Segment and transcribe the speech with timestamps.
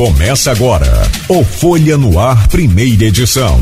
[0.00, 0.86] Começa agora
[1.28, 3.60] o Folha no Ar, primeira edição.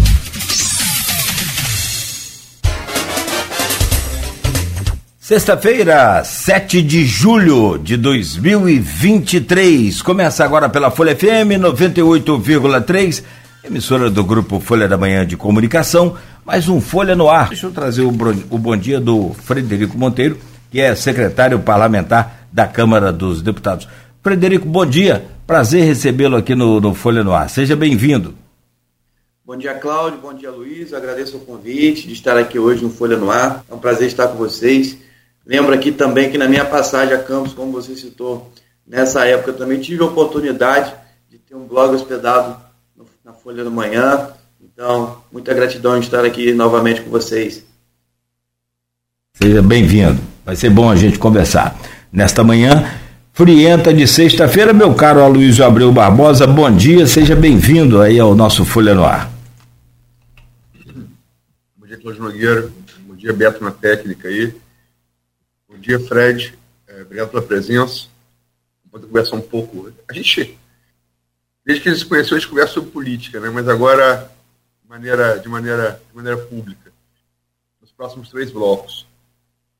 [5.19, 10.01] Sexta-feira, 7 de julho de 2023.
[10.01, 13.25] Começa agora pela Folha FM 98,3,
[13.65, 16.15] emissora do grupo Folha da Manhã de Comunicação.
[16.47, 17.49] Mais um Folha no Ar.
[17.49, 18.15] Deixa eu trazer o,
[18.49, 20.39] o bom dia do Frederico Monteiro,
[20.71, 23.89] que é secretário parlamentar da Câmara dos Deputados.
[24.29, 25.25] Frederico, bom dia.
[25.47, 27.49] Prazer recebê-lo aqui no, no Folha no Ar.
[27.49, 28.35] Seja bem-vindo.
[29.43, 30.21] Bom dia, Cláudio.
[30.21, 30.93] Bom dia, Luiz.
[30.93, 33.65] Eu agradeço o convite de estar aqui hoje no Folha no Ar.
[33.71, 34.99] É um prazer estar com vocês.
[35.47, 38.53] Lembro aqui também que na minha passagem a Campos, como você citou,
[38.87, 40.93] nessa época eu também tive a oportunidade
[41.31, 42.55] de ter um blog hospedado
[43.25, 44.29] na Folha da Manhã.
[44.61, 47.65] Então, muita gratidão de estar aqui novamente com vocês.
[49.33, 50.21] Seja bem-vindo.
[50.45, 51.75] Vai ser bom a gente conversar.
[52.13, 52.87] Nesta manhã,
[53.39, 58.65] frienta de sexta-feira, meu caro Aloysio Abreu Barbosa, bom dia, seja bem-vindo aí ao nosso
[58.65, 59.31] Folha no Ar.
[61.77, 62.69] Bom dia, Cláudio Nogueira.
[63.03, 64.53] Bom dia, Beto na técnica aí.
[65.69, 66.59] Bom dia, Fred.
[66.89, 68.09] É, obrigado pela presença.
[68.91, 69.93] Vamos conversar um pouco.
[70.09, 70.59] A gente,
[71.65, 73.51] desde que a gente se conheceu, a gente conversa sobre política, né?
[73.51, 74.33] mas agora
[74.83, 76.91] de maneira, de maneira, de maneira pública.
[77.81, 79.07] Nos próximos três blocos.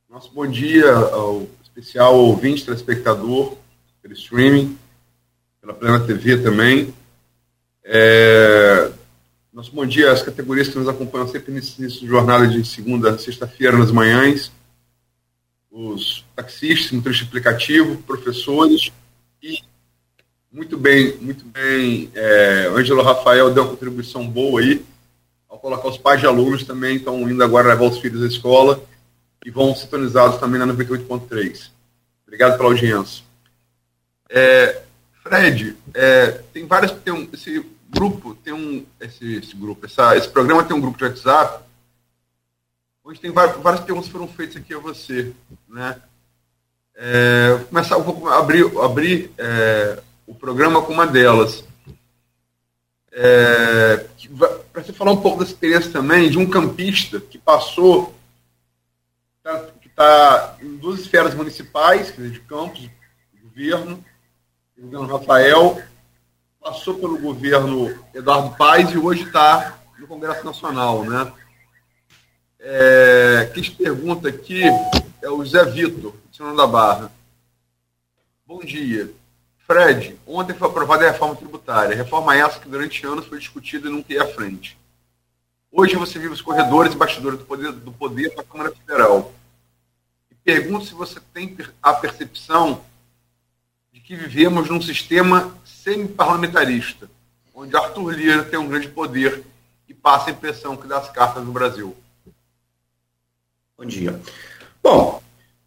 [0.09, 1.45] Nosso bom dia ao
[1.79, 3.55] especial ouvinte, telespectador,
[4.01, 4.77] pelo streaming,
[5.61, 6.93] pela Plena TV também.
[7.83, 8.91] É,
[9.53, 13.17] nosso bom dia às categorias que nos acompanham sempre nesse, nesse jornada de segunda a
[13.17, 14.51] sexta-feira nas manhãs
[15.71, 18.91] os taxistas, motorista aplicativo, professores
[19.41, 19.59] e
[20.51, 24.83] muito bem, muito bem, é, Ângelo Rafael deu uma contribuição boa aí
[25.47, 28.83] ao colocar os pais de alunos também estão indo agora levar os filhos à escola
[29.45, 31.69] e vão sintonizados também na 98.3.
[32.25, 33.23] Obrigado pela audiência.
[34.29, 34.81] É,
[35.23, 40.29] Fred, é, tem várias, tem um, esse grupo tem um, esse, esse grupo, essa, esse
[40.29, 41.63] programa tem um grupo de WhatsApp
[43.09, 45.33] Hoje tem várias, várias perguntas foram feitas aqui a você.
[45.67, 45.99] Né?
[46.95, 51.63] É, vou começar, vou abrir, abrir é, o programa com uma delas.
[53.11, 54.05] É,
[54.71, 58.13] Para você falar um pouco da experiência também de um campista que passou,
[59.79, 62.89] que está em duas esferas municipais, de campos,
[63.41, 64.03] governo,
[64.77, 65.81] o governo Rafael,
[66.59, 71.31] passou pelo governo Eduardo Paes e hoje está no Congresso Nacional, né?
[72.59, 74.63] É, quem pergunta aqui
[75.21, 77.11] é o Zé Vitor, de da Barra.
[78.45, 79.11] Bom dia.
[79.65, 81.95] Fred, ontem foi aprovada a reforma tributária.
[81.95, 84.78] Reforma essa que durante anos foi discutida e nunca ia à frente.
[85.71, 89.31] Hoje você vive os corredores e bastidores do poder, do poder da Câmara Federal.
[90.31, 92.81] E pergunto se você tem a percepção
[93.93, 97.09] de que vivemos num sistema semi-parlamentarista,
[97.53, 99.43] onde Arthur Lira tem um grande poder
[99.87, 101.95] e passa a impressão que dá as cartas no Brasil.
[103.77, 104.19] Bom dia.
[104.81, 105.21] Bom,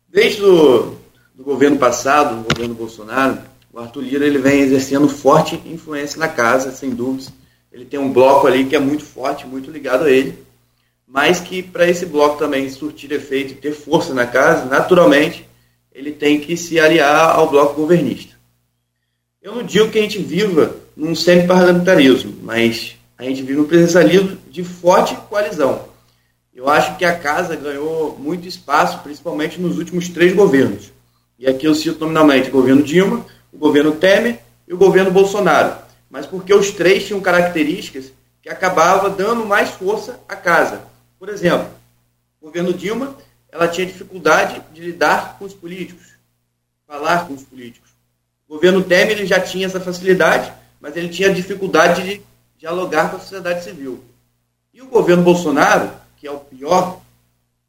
[0.08, 0.98] desde o
[1.34, 3.40] do governo passado, o governo Bolsonaro,
[3.72, 7.32] o Arthur Lira ele vem exercendo forte influência na casa, sem dúvidas.
[7.72, 10.38] Ele tem um bloco ali que é muito forte, muito ligado a ele,
[11.06, 15.48] mas que para esse bloco também surtir efeito e ter força na casa, naturalmente,
[15.94, 18.34] ele tem que se aliar ao bloco governista.
[19.40, 24.38] Eu não digo que a gente viva num semi-parlamentarismo, mas a gente vive um presidencialismo
[24.50, 25.88] de forte coalizão.
[26.54, 30.92] Eu acho que a casa ganhou muito espaço, principalmente nos últimos três governos.
[31.38, 35.81] E aqui eu cito nominalmente o governo Dilma, o governo Temer e o governo Bolsonaro.
[36.12, 38.12] Mas porque os três tinham características
[38.42, 40.82] que acabava dando mais força à casa.
[41.18, 41.70] Por exemplo,
[42.38, 43.16] o governo Dilma,
[43.50, 46.08] ela tinha dificuldade de lidar com os políticos,
[46.86, 47.88] falar com os políticos.
[48.46, 52.22] O governo Temer ele já tinha essa facilidade, mas ele tinha dificuldade de
[52.58, 54.04] dialogar com a sociedade civil.
[54.74, 57.00] E o governo Bolsonaro, que é o pior,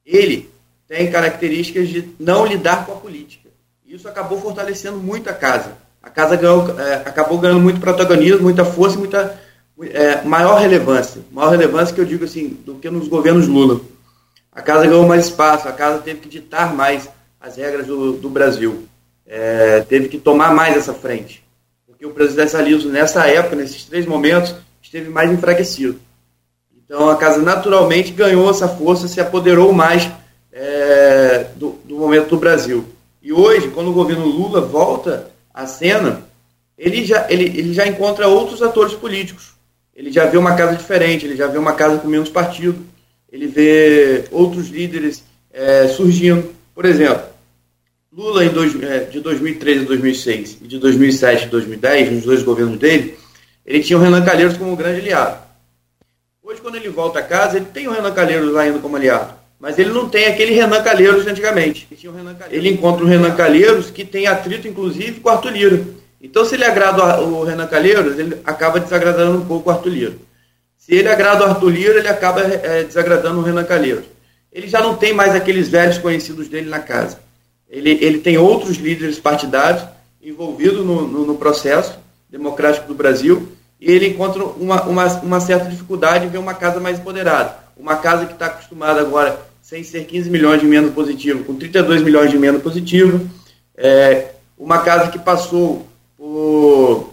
[0.06, 0.52] ele
[0.86, 3.48] tem características de não lidar com a política.
[3.86, 5.78] Isso acabou fortalecendo muito a casa.
[6.04, 9.40] A casa ganhou, é, acabou ganhando muito protagonismo, muita força e muita
[9.82, 11.22] é, maior relevância.
[11.32, 13.80] Maior relevância que eu digo assim, do que nos governos Lula.
[14.52, 17.10] A casa ganhou mais espaço, a casa teve que ditar mais
[17.40, 18.84] as regras do, do Brasil.
[19.26, 21.44] É, teve que tomar mais essa frente.
[21.88, 26.00] Porque o presidencialismo, nessa época, nesses três momentos, esteve mais enfraquecido.
[26.86, 30.08] Então a casa naturalmente ganhou essa força, se apoderou mais
[30.52, 32.86] é, do, do, momento do Brasil.
[33.22, 36.24] E hoje, quando o governo Lula volta à cena,
[36.78, 39.54] ele já, ele, ele já encontra outros atores políticos.
[39.96, 42.84] Ele já vê uma casa diferente, ele já vê uma casa com menos partido,
[43.32, 46.52] ele vê outros líderes é, surgindo.
[46.74, 47.24] Por exemplo,
[48.12, 52.80] Lula, dois, é, de 2013 a 2006 e de 2007 a 2010, nos dois governos
[52.80, 53.18] dele,
[53.66, 55.44] ele tinha o Renan Calheiros como grande aliado.
[56.44, 59.34] Hoje, quando ele volta a casa, ele tem o Renan Calheiros ainda como aliado.
[59.64, 61.88] Mas ele não tem aquele Renan Calheiros de antigamente.
[62.52, 65.82] Ele encontra o Renan Calheiros, que tem atrito, inclusive, com o Arthur Lira.
[66.22, 70.14] Então, se ele agrada o Renan Calheiros, ele acaba desagradando um pouco o Arthur Lira.
[70.78, 74.04] Se ele agrada o Arthur Lira, ele acaba é, desagradando o Renan Calheiros.
[74.52, 77.20] Ele já não tem mais aqueles velhos conhecidos dele na casa.
[77.70, 79.82] Ele, ele tem outros líderes partidários
[80.22, 81.98] envolvidos no, no, no processo
[82.30, 83.48] democrático do Brasil
[83.80, 87.64] e ele encontra uma, uma, uma certa dificuldade em ver uma casa mais empoderada.
[87.78, 92.04] Uma casa que está acostumada agora, sem ser 15 milhões de emenda positivo, com 32
[92.04, 93.28] milhões de emenda positivo.
[93.76, 97.12] É, uma casa que passou por,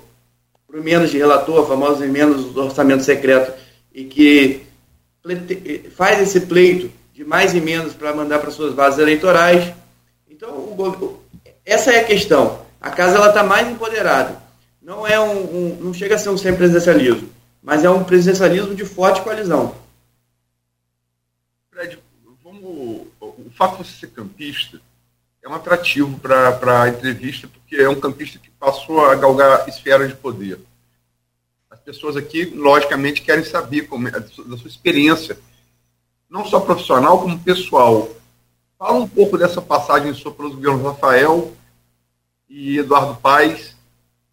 [0.74, 3.50] emendas de relator, famosas emendas do orçamento secreto,
[3.94, 4.60] e que
[5.96, 9.72] faz esse pleito de mais emendas para mandar para suas bases eleitorais.
[10.30, 11.18] Então, o,
[11.64, 12.60] essa é a questão.
[12.78, 14.36] A casa está mais empoderada.
[14.82, 17.30] Não é um, um, não chega a ser um semipresidencialismo,
[17.62, 19.74] mas é um presidencialismo de forte coalizão.
[21.70, 21.98] Fred,
[22.50, 24.80] vamos, o fato de você ser campista
[25.42, 30.08] é um atrativo para a entrevista, porque é um campista que passou a galgar esferas
[30.08, 30.58] de poder.
[31.70, 35.38] As pessoas aqui, logicamente, querem saber como é, da sua experiência,
[36.28, 38.08] não só profissional, como pessoal.
[38.78, 41.54] Fala um pouco dessa passagem sua pelos governos Rafael
[42.48, 43.76] e Eduardo Paes,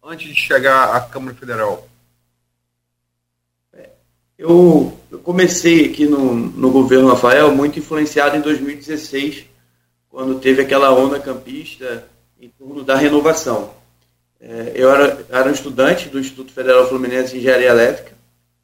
[0.02, 1.86] antes de chegar à Câmara Federal.
[4.38, 9.46] Eu, eu comecei aqui no, no governo Rafael muito influenciado em 2016,
[10.08, 12.06] quando teve aquela onda campista
[12.40, 13.74] em torno da renovação.
[14.40, 18.12] É, eu era, era um estudante do Instituto Federal Fluminense de Engenharia Elétrica,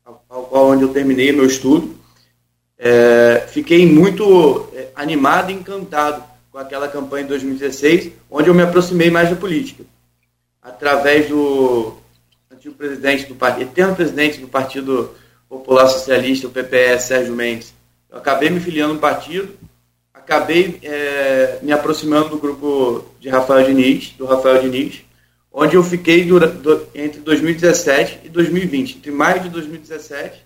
[0.04, 1.98] ao, ao qual onde eu terminei meu estudo.
[2.78, 6.22] É, fiquei muito é, animado e encantado
[6.52, 9.82] com aquela campanha de 2016, onde eu me aproximei mais da política.
[10.62, 11.96] Através do
[12.48, 15.10] antigo presidente do partido, eterno presidente do Partido
[15.54, 17.72] Popular Socialista, o PPS, Sérgio Mendes.
[18.10, 19.56] Eu acabei me filiando no partido,
[20.12, 25.02] acabei é, me aproximando do grupo de Rafael Diniz, do Rafael Diniz,
[25.52, 26.58] onde eu fiquei durante,
[26.94, 30.44] entre 2017 e 2020, entre maio de 2017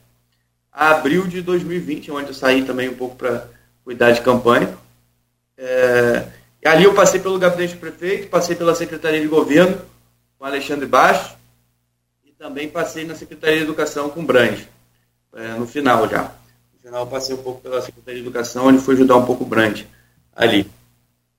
[0.71, 3.49] a abril de 2020, onde eu saí também um pouco para
[3.83, 4.77] cuidar de campanha.
[5.57, 6.27] É,
[6.65, 9.81] ali eu passei pelo gabinete do prefeito, passei pela Secretaria de Governo
[10.39, 11.35] com Alexandre Baixo
[12.25, 14.69] e também passei na Secretaria de Educação com Brange,
[15.35, 16.33] é, no final já.
[16.75, 19.45] No final eu passei um pouco pela Secretaria de Educação, onde fui ajudar um pouco
[19.45, 19.87] o Brange
[20.35, 20.67] ali.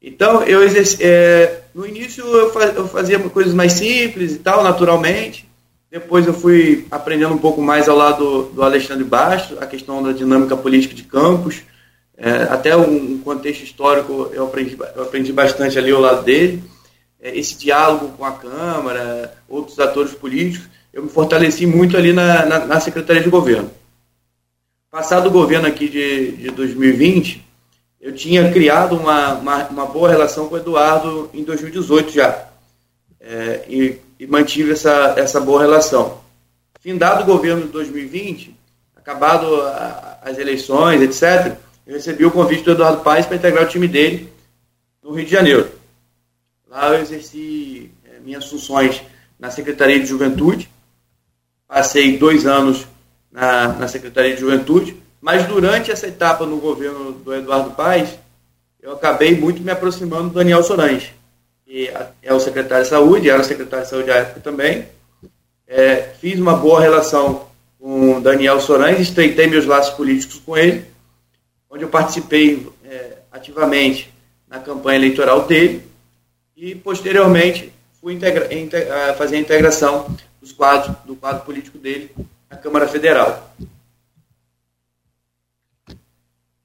[0.01, 5.49] Então, eu exerci, é, no início eu fazia coisas mais simples e tal, naturalmente.
[5.91, 10.11] Depois eu fui aprendendo um pouco mais ao lado do, Alexandre Bastos, a questão da
[10.11, 11.63] dinâmica política de campos.
[12.15, 16.63] É, até um contexto histórico eu aprendi, eu aprendi bastante ali ao lado dele.
[17.19, 22.45] É, esse diálogo com a Câmara, outros atores políticos, eu me fortaleci muito ali na,
[22.45, 23.69] na, na Secretaria de Governo.
[24.91, 27.45] Passado o governo aqui de, de 2020,
[28.01, 32.47] eu tinha criado uma, uma, uma, boa relação com o Eduardo em 2018 já.
[33.19, 36.21] É, e, e, mantive essa, essa boa relação.
[36.79, 38.55] Findado o governo de 2020,
[38.95, 41.55] acabado a, as eleições, etc.,
[41.85, 44.33] eu recebi o convite do Eduardo Paes para integrar o time dele
[45.03, 45.69] no Rio de Janeiro.
[46.67, 49.03] Lá eu exerci é, minhas funções
[49.37, 50.67] na Secretaria de Juventude,
[51.67, 52.87] passei dois anos
[53.31, 58.09] na, na Secretaria de Juventude, mas durante essa etapa no governo do Eduardo Paes,
[58.81, 61.13] eu acabei muito me aproximando do Daniel Sorange,
[61.65, 64.87] que é o secretário de saúde, era o secretário de saúde à época também.
[65.67, 70.85] É, fiz uma boa relação com o Daniel Sorange, estreitei meus laços políticos com ele,
[71.69, 74.11] onde eu participei é, ativamente
[74.47, 75.83] na campanha eleitoral dele
[76.55, 77.71] e, posteriormente,
[78.01, 80.07] fui integra integra fazer a integração
[80.41, 82.09] dos quadros, do quadro político dele
[82.49, 83.53] na Câmara Federal.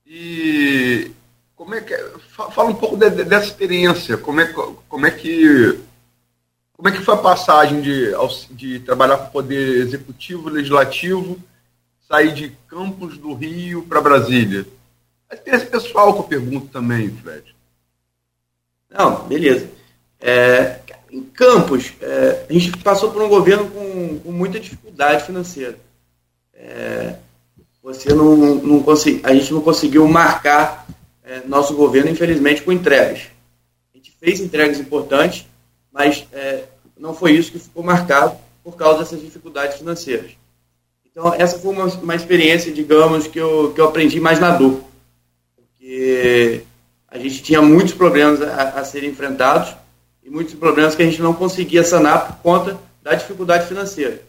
[0.07, 1.11] E
[1.57, 1.97] como é que
[2.31, 4.53] fala um pouco de, de, dessa experiência, como é,
[4.89, 5.81] como é que
[6.77, 8.13] como é que foi a passagem de,
[8.51, 11.39] de trabalhar com o poder executivo, legislativo,
[12.09, 14.67] sair de Campos do Rio para Brasília?
[15.31, 17.55] A experiência pessoal que eu pergunto também, Fred.
[18.91, 19.71] Não, beleza.
[20.21, 20.81] É,
[21.15, 25.79] em Campos, é, a gente passou por um governo com, com muita dificuldade financeira.
[26.53, 27.15] É,
[27.81, 28.85] você não, não
[29.23, 30.85] a gente não conseguiu marcar
[31.23, 33.29] é, nosso governo, infelizmente, com entregas.
[33.95, 35.47] A gente fez entregas importantes,
[35.93, 36.65] mas é,
[36.99, 40.33] não foi isso que ficou marcado por causa dessas dificuldades financeiras.
[41.09, 44.83] Então, essa foi uma, uma experiência, digamos, que eu, que eu aprendi mais na dor.
[45.55, 46.65] Porque
[47.07, 49.77] a gente tinha muitos problemas a, a serem enfrentados
[50.25, 54.23] e muitos problemas que a gente não conseguia sanar por conta da dificuldade financeira.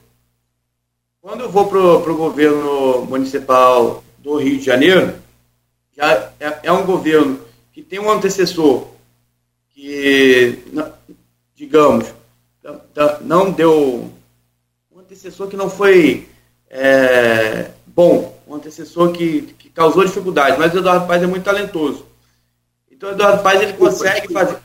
[1.21, 5.15] Quando eu vou para o governo municipal do Rio de Janeiro,
[5.95, 7.39] já é, é, um governo
[7.73, 8.87] que tem um antecessor
[9.73, 10.59] que,
[11.55, 12.13] digamos,
[13.21, 14.11] não deu.
[14.91, 16.27] Um antecessor que não foi
[16.69, 22.05] é, bom, um antecessor que, que causou dificuldade, mas o Eduardo Paes é muito talentoso.
[22.91, 24.57] Então o Eduardo Paes ele consegue fazer.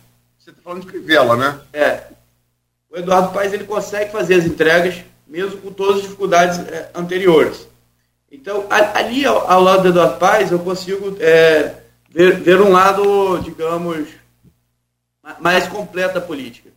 [0.50, 1.60] Você está falando de Crivella, né?
[1.72, 2.02] É.
[2.90, 7.68] O Eduardo Paes ele consegue fazer as entregas, mesmo com todas as dificuldades é, anteriores.
[8.32, 11.74] Então, ali ao, ao, lado do Eduardo Paes, eu consigo é,
[12.10, 14.08] ver, ver um lado, digamos,
[15.40, 16.70] mais completo da política.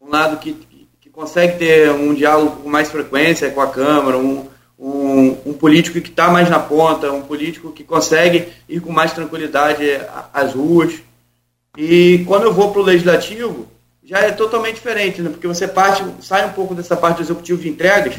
[0.00, 0.54] Um lado que,
[0.98, 6.00] que consegue ter um diálogo com mais frequência com a Câmara, um, um, um político
[6.00, 9.84] que está mais na ponta, um político que consegue ir com mais tranquilidade
[10.32, 11.02] às ruas.
[11.76, 13.66] E quando eu vou para o legislativo,
[14.04, 15.30] já é totalmente diferente, né?
[15.30, 18.16] porque você parte, sai um pouco dessa parte do executivo de entregas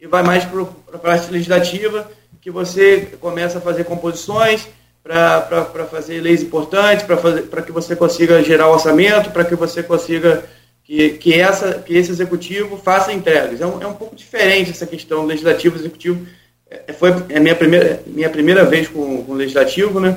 [0.00, 2.08] e vai mais para a parte legislativa,
[2.40, 4.68] que você começa a fazer composições
[5.02, 10.44] para fazer leis importantes, para que você consiga gerar orçamento, para que você consiga
[10.84, 13.60] que, que, essa, que esse executivo faça entregas.
[13.60, 16.26] É um, é um pouco diferente essa questão legislativo-executivo.
[16.70, 20.16] É, foi a minha primeira, minha primeira vez com, com o legislativo, né?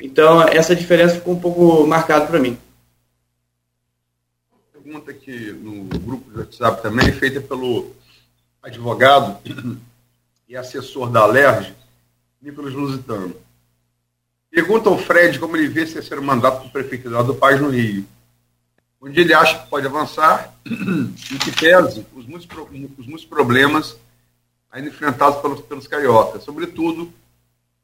[0.00, 2.58] Então, essa diferença ficou um pouco marcada para mim.
[4.72, 7.94] Pergunta aqui no grupo do WhatsApp também, feita pelo
[8.62, 9.38] advogado
[10.48, 11.74] e assessor da Alerj,
[12.40, 13.36] Nicolas Lusitano.
[14.50, 18.04] Pergunta ao Fred como ele vê se ser mandato do prefeito Eduardo Paz no Rio.
[19.00, 22.48] Onde ele acha que pode avançar e que pese os muitos,
[22.98, 23.96] os muitos problemas
[24.70, 27.12] ainda enfrentados pelos, pelos cariocas, sobretudo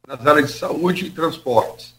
[0.07, 1.96] nas áreas de saúde e transportes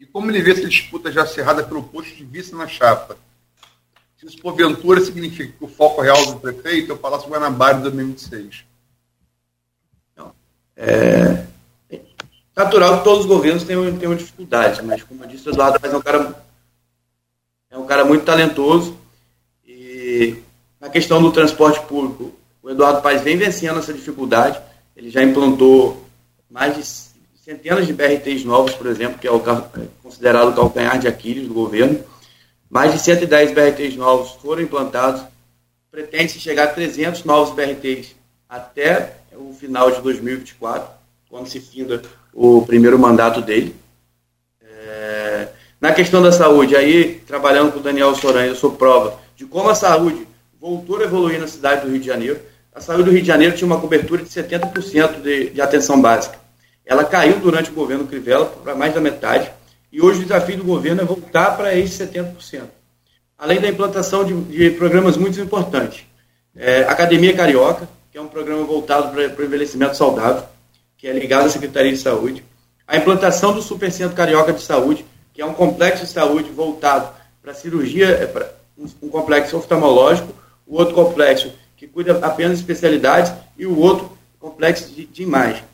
[0.00, 3.16] e como ele vê essa disputa já cerrada pelo posto de vice na chapa?
[4.16, 7.82] Se isso, porventura, significa que o foco real do prefeito é o Palácio Guanabara de
[7.84, 8.64] 2026.
[10.16, 10.32] Não.
[10.76, 11.46] É
[12.60, 15.94] natural que todos os governos tenham, tenham dificuldades, mas, como eu disse, o Eduardo Paes
[15.94, 16.44] é um cara,
[17.70, 18.96] é um cara muito talentoso.
[19.66, 20.36] E
[20.80, 24.60] na questão do transporte público, o Eduardo Paes vem vencendo essa dificuldade.
[24.96, 26.04] Ele já implantou
[26.50, 26.84] mais de
[27.50, 31.48] centenas de BRTs novos, por exemplo, que é o é considerado o calcanhar de Aquiles
[31.48, 31.98] do governo.
[32.68, 35.22] Mais de 110 BRTs novos foram implantados.
[35.90, 38.14] Pretende-se chegar a 300 novos BRTs
[38.48, 40.88] até o final de 2024,
[41.28, 42.02] quando se finda
[42.32, 43.74] o primeiro mandato dele.
[44.62, 45.48] É...
[45.80, 49.68] Na questão da saúde, aí, trabalhando com o Daniel Soranha, eu sou prova de como
[49.68, 50.28] a saúde
[50.60, 52.38] voltou a evoluir na cidade do Rio de Janeiro.
[52.72, 56.39] A saúde do Rio de Janeiro tinha uma cobertura de 70% de, de atenção básica.
[56.90, 59.48] Ela caiu durante o governo Crivella para mais da metade,
[59.92, 62.62] e hoje o desafio do governo é voltar para esses 70%.
[63.38, 66.04] Além da implantação de, de programas muito importantes.
[66.56, 70.42] É, Academia Carioca, que é um programa voltado para, o envelhecimento saudável,
[70.98, 72.44] que é ligado à Secretaria de Saúde.
[72.88, 77.08] A implantação do Supercentro Carioca de Saúde, que é um complexo de saúde voltado
[77.40, 80.34] para cirurgia, é, para um, um complexo oftalmológico,
[80.66, 85.69] o outro complexo que cuida apenas de especialidades e o outro complexo de, de imagem.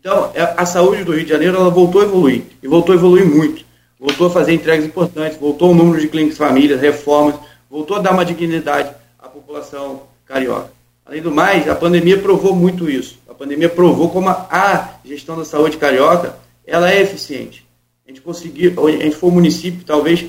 [0.00, 2.96] Então, é, a saúde do Rio de Janeiro ela voltou a evoluir, e voltou a
[2.96, 3.64] evoluir muito.
[3.98, 7.34] Voltou a fazer entregas importantes, voltou o número de clínicas famílias, reformas,
[7.68, 10.72] voltou a dar uma dignidade à população carioca.
[11.04, 13.18] Além do mais, a pandemia provou muito isso.
[13.28, 16.34] A pandemia provou como a gestão da saúde carioca
[16.66, 17.66] ela é eficiente.
[18.06, 20.24] A gente conseguiu, a gente foi o município, talvez,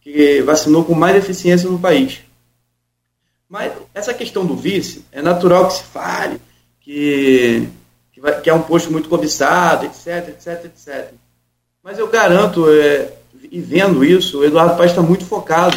[0.00, 2.20] que vacinou com mais eficiência no país.
[3.48, 6.40] Mas essa questão do vice, é natural que se fale
[6.80, 7.68] que
[8.20, 11.08] que, vai, que é um posto muito cobiçado, etc, etc, etc.
[11.82, 13.12] Mas eu garanto, é,
[13.50, 15.76] e vendo isso, o Eduardo Paes está muito focado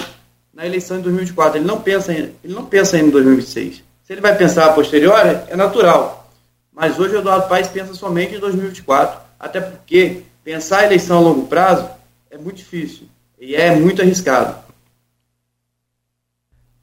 [0.53, 1.57] na eleição de 2024.
[1.57, 3.83] Ele não pensa em, ele não pensa em 2026.
[4.03, 6.29] Se ele vai pensar a posteriori, é natural.
[6.73, 9.21] Mas hoje o Eduardo Paes pensa somente em 2024.
[9.39, 11.89] Até porque pensar a eleição a longo prazo
[12.29, 13.07] é muito difícil
[13.39, 14.61] e é muito arriscado.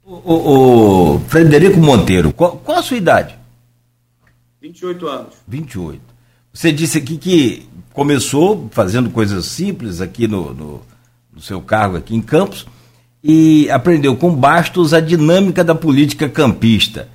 [0.03, 3.40] O, o, o Frederico Monteiro, qual, qual a sua idade?
[4.61, 5.33] 28 anos.
[5.47, 6.01] 28.
[6.53, 10.81] Você disse aqui que começou fazendo coisas simples aqui no, no,
[11.33, 12.67] no seu cargo aqui em Campos
[13.23, 17.09] e aprendeu com Bastos a dinâmica da política campista.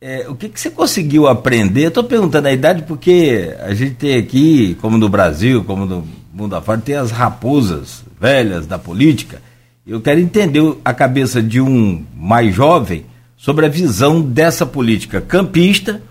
[0.00, 1.88] É, o que, que você conseguiu aprender?
[1.88, 6.56] Estou perguntando a idade porque a gente tem aqui, como no Brasil, como no mundo
[6.56, 9.40] afora, tem as raposas velhas da política.
[9.86, 16.02] Eu quero entender a cabeça de um mais jovem sobre a visão dessa política campista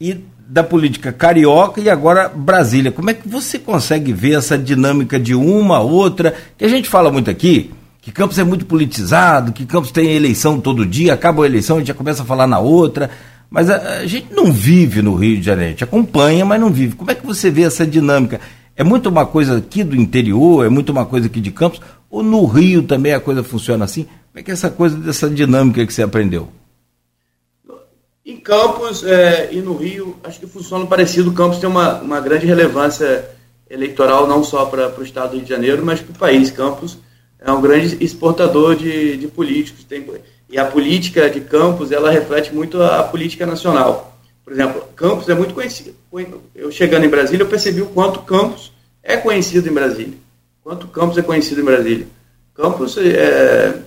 [0.00, 0.16] e
[0.48, 2.92] da política carioca e agora Brasília.
[2.92, 6.34] Como é que você consegue ver essa dinâmica de uma, outra?
[6.56, 10.60] Que a gente fala muito aqui, que Campos é muito politizado, que Campos tem eleição
[10.60, 13.10] todo dia, acaba a eleição, a gente já começa a falar na outra.
[13.50, 16.70] Mas a, a gente não vive no Rio de Janeiro, a gente acompanha, mas não
[16.70, 16.94] vive.
[16.94, 18.40] Como é que você vê essa dinâmica?
[18.76, 22.22] É muito uma coisa aqui do interior, é muito uma coisa aqui de Campos, ou
[22.22, 24.04] no Rio também a coisa funciona assim?
[24.04, 26.48] Como é que é essa coisa dessa dinâmica que você aprendeu?
[28.26, 31.32] Em Campos é, e no Rio, acho que funciona parecido.
[31.32, 33.24] Campos tem uma, uma grande relevância
[33.70, 36.50] eleitoral, não só para o estado do Rio de Janeiro, mas para o país.
[36.50, 36.98] Campos
[37.38, 39.84] é um grande exportador de, de políticos.
[39.84, 40.04] Tem,
[40.50, 44.18] e a política de Campos, ela reflete muito a, a política nacional.
[44.42, 45.94] Por exemplo, Campos é muito conhecido.
[46.52, 48.72] Eu chegando em Brasília, eu percebi o quanto Campos
[49.04, 50.18] é conhecido em Brasília.
[50.64, 52.08] Quanto Campos é conhecido em Brasília.
[52.56, 53.82] Campos, é,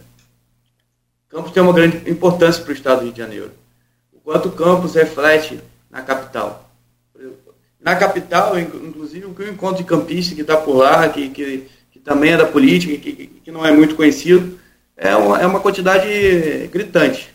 [1.28, 3.52] Campos tem uma grande importância para o estado do Rio de Janeiro
[4.30, 5.60] quanto o campus reflete
[5.90, 6.70] na capital.
[7.82, 11.68] Na capital, inclusive, o que eu encontro de campista que está por lá, que, que,
[11.90, 14.60] que, também é da política, que, que não é muito conhecido,
[14.96, 16.08] é uma, é uma quantidade
[16.72, 17.34] gritante.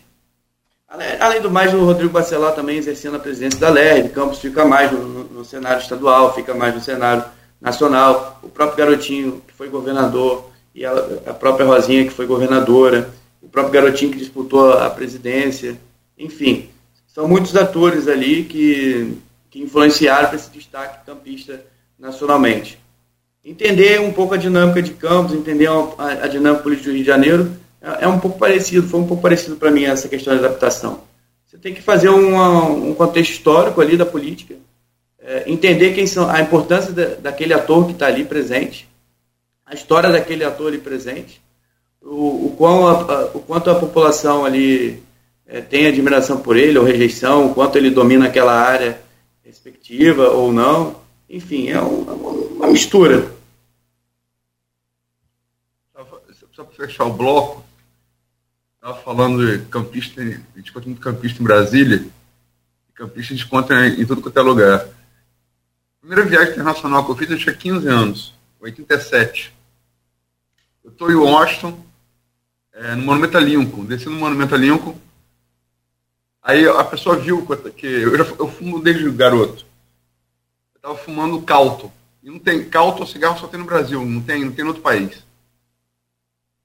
[1.19, 4.89] Além do mais, o Rodrigo Bacelar também exercendo a presidência da LERD, Campos fica mais
[4.93, 7.25] no, no, cenário estadual, fica mais no cenário
[7.59, 8.39] nacional.
[8.41, 10.93] O próprio Garotinho, que foi governador, e a,
[11.25, 13.09] a própria Rosinha, que foi governadora,
[13.41, 15.77] o próprio Garotinho que disputou a presidência,
[16.17, 16.69] enfim
[17.15, 19.17] são muitos atores ali que,
[19.49, 21.63] que influenciaram para esse destaque campista
[21.97, 22.77] nacionalmente.
[23.41, 27.07] Entender um pouco a dinâmica de Campos, entender a, a dinâmica política do Rio de
[27.07, 30.45] Janeiro, é, é um pouco parecido, foi um pouco parecido para mim essa questão da
[30.45, 31.03] adaptação.
[31.45, 34.55] Você tem que fazer uma, um contexto histórico ali da política,
[35.21, 38.89] é, entender quem são, a importância da, daquele ator que está ali presente,
[39.65, 41.41] a história daquele ator ali presente,
[42.01, 45.04] o, o, quão a, a, o quanto a população ali
[45.47, 49.01] é, tem admiração por ele ou rejeição, o quanto ele domina aquela área
[49.43, 51.01] respectiva ou não.
[51.29, 53.33] Enfim, é uma, uma mistura.
[56.55, 57.65] Só para fechar o bloco,
[58.75, 62.07] estava falando de campista, a gente conta muito campista em Brasília,
[62.93, 64.79] campista a gente conta em, em tudo quanto é lugar.
[64.79, 69.53] A primeira viagem internacional que eu fiz eu tinha 15 anos, 87.
[70.81, 71.77] Eu estou em Washington,
[72.71, 74.97] é, no Monumento a Lincoln, desci no Monumento a Lincoln,
[76.45, 77.43] Aí a pessoa viu
[77.75, 79.65] que eu, já, eu fumo desde garoto.
[80.75, 81.91] Eu estava fumando calto.
[82.21, 84.67] E não tem calto ou cigarro só tem no Brasil, não tem, não tem em
[84.67, 85.25] outro país.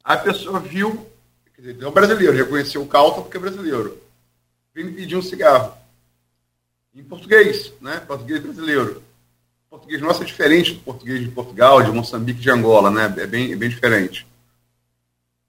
[0.05, 1.07] Aí a pessoa viu,
[1.57, 3.99] quer dizer, é um brasileiro, reconheceu o calto porque é brasileiro.
[4.75, 5.73] Vem me pedir um cigarro.
[6.95, 8.01] Em português, né?
[8.01, 9.03] Português brasileiro.
[9.71, 13.15] Português nosso é diferente do português de Portugal, de Moçambique, de Angola, né?
[13.17, 14.27] É bem, é bem diferente.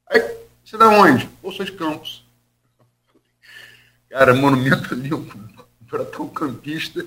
[0.09, 0.21] Aí,
[0.63, 1.29] você é da onde?
[1.43, 2.23] Eu sou de Campos.
[4.11, 5.09] Cara, monumento ali
[5.89, 7.05] para tão campista.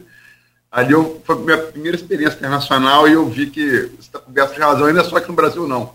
[0.70, 4.54] Ali eu, foi a minha primeira experiência internacional e eu vi que você está coberto
[4.54, 5.94] de razão, ainda só que no Brasil não.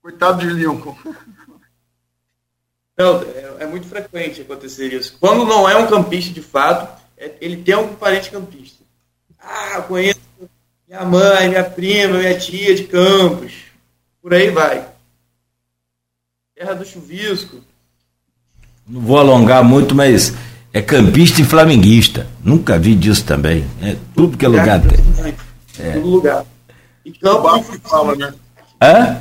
[0.00, 0.96] Coitado de Lincoln.
[2.96, 5.16] Não, é, é, muito frequente acontecer isso.
[5.20, 8.82] Quando não é um campista de fato, é, ele tem algum parente campista.
[9.38, 10.20] Ah, eu conheço
[10.88, 13.52] minha mãe, minha prima, minha tia de Campos.
[14.20, 14.86] Por aí vai.
[16.54, 17.62] Terra do chuvisco.
[18.90, 20.34] Não vou alongar muito, mas
[20.72, 22.26] é campista e flamenguista.
[22.42, 23.64] Nunca vi disso também.
[23.80, 24.98] É tudo que é lugar tem.
[25.78, 25.92] É.
[25.92, 26.44] Todo lugar.
[27.06, 28.34] E Chico Barco fala, né?
[28.82, 29.18] Hã?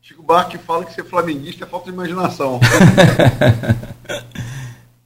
[0.00, 2.60] Chico Barco fala que ser flamenguista é falta de imaginação.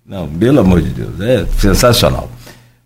[0.05, 2.31] Não, pelo amor de Deus, é sensacional.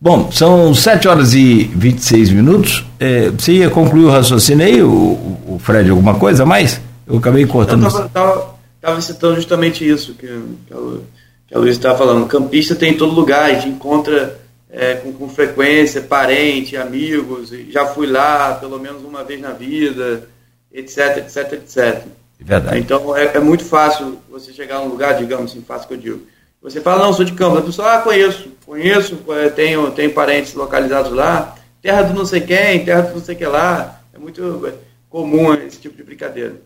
[0.01, 2.87] Bom, são 7 horas e 26 minutos.
[2.99, 6.81] É, você ia concluir o raciocínio aí, o, o Fred, alguma coisa a mais?
[7.07, 7.85] Eu acabei cortando.
[7.85, 8.50] Eu tava,
[8.81, 10.99] estava citando justamente isso que, que, a,
[11.47, 12.27] que a Luiz estava falando.
[12.27, 14.41] Campista tem em todo lugar, a gente encontra
[14.71, 20.29] é, com, com, frequência parente, amigos, já fui lá pelo menos uma vez na vida,
[20.73, 22.07] etc, etc, etc.
[22.39, 22.79] Verdade.
[22.79, 25.99] Então é, é muito fácil você chegar a um lugar, digamos assim, fácil que eu
[25.99, 26.27] digo.
[26.63, 30.55] Você fala, não, sou de Campos, a pessoa, ah, conheço, conheço, é, tenho, tenho parentes
[30.55, 34.03] localizados lá, terra do não sei quem, terra do não sei que lá.
[34.13, 34.75] É muito é,
[35.09, 36.57] comum esse tipo de brincadeira.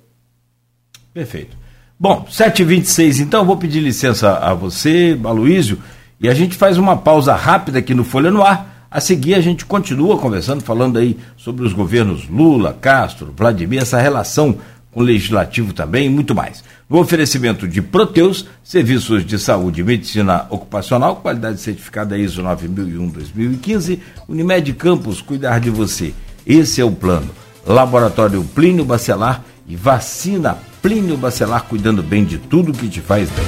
[1.13, 1.64] Perfeito.
[1.99, 5.79] Bom, 7h26, então vou pedir licença a você, Aloísio,
[6.21, 8.89] e a gente faz uma pausa rápida aqui no Folha no Ar.
[8.91, 14.01] A seguir a gente continua conversando, falando aí sobre os governos Lula, Castro, Vladimir, essa
[14.01, 14.59] relação
[14.91, 16.65] com o legislativo também e muito mais.
[16.91, 24.73] No oferecimento de Proteus, serviços de saúde e medicina ocupacional, qualidade certificada ISO 9001-2015, Unimed
[24.75, 26.13] Campos, cuidar de você.
[26.45, 27.31] Esse é o plano.
[27.65, 33.45] Laboratório Plínio Bacelar e vacina Plínio Bacelar cuidando bem de tudo que te faz bem.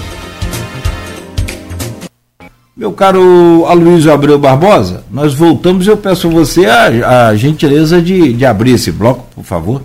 [2.76, 8.02] Meu caro Aloysio Abreu Barbosa, nós voltamos e eu peço a você a, a gentileza
[8.02, 9.82] de, de abrir esse bloco, por favor.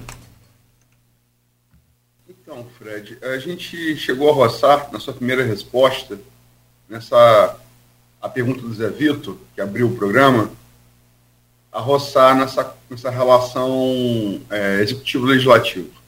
[2.30, 6.20] Então, Fred, a gente chegou a roçar na sua primeira resposta,
[6.90, 7.56] nessa
[8.22, 10.52] a pergunta do Zé Vitor, que abriu o programa,
[11.72, 16.01] a roçar nessa, nessa relação é, executivo-legislativo.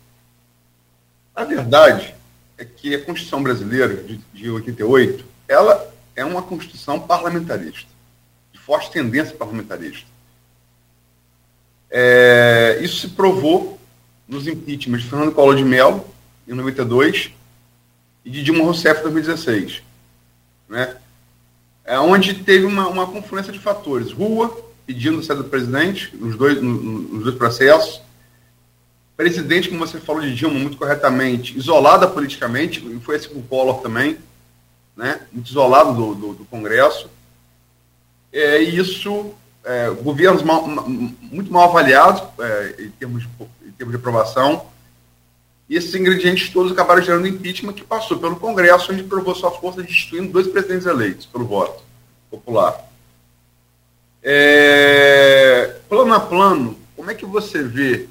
[1.36, 2.13] A verdade
[2.58, 7.89] é que a Constituição brasileira de, de 88, ela é uma Constituição parlamentarista,
[8.52, 10.08] de forte tendência parlamentarista.
[11.89, 13.80] É, isso se provou
[14.28, 16.06] nos impeachments de Fernando Collor de Mello,
[16.48, 17.32] em 92,
[18.26, 19.84] e de Dilma Rousseff, em 2016.
[20.69, 20.98] Né?
[21.84, 24.12] É onde teve uma, uma confluência de fatores.
[24.12, 28.02] Rua, pedindo a saída do presidente, nos dois, no, nos dois processos.
[29.24, 33.80] Presidente, como você falou de Dilma muito corretamente, isolada politicamente, foi assim com o Collor
[33.80, 34.18] também,
[34.98, 37.10] né, muito isolado do, do, do Congresso.
[38.34, 39.34] É, e isso,
[39.64, 43.30] é, governos mal, muito mal avaliados é, em, termos de,
[43.66, 44.66] em termos de aprovação,
[45.70, 49.82] e esses ingredientes todos acabaram gerando impeachment que passou pelo Congresso, onde provou sua força
[49.82, 51.82] destituindo dois presidentes eleitos pelo voto
[52.30, 52.78] popular.
[54.22, 58.10] É, plano a plano, como é que você vê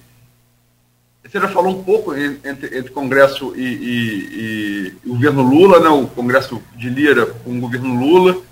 [1.32, 5.88] você já falou um pouco entre, entre Congresso e, e, e, o governo Lula, né,
[5.88, 8.42] o Congresso de Lira com o governo Lula,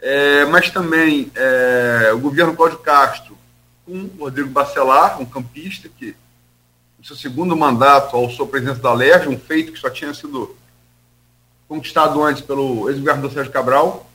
[0.00, 3.38] é, mas também é, o governo Cláudio Castro
[3.84, 6.16] com Rodrigo Bacelar, um campista que,
[6.98, 10.56] no seu segundo mandato, ao sua presidência da LERJ, um feito que só tinha sido
[11.68, 14.10] conquistado antes pelo ex-governador Sérgio Cabral,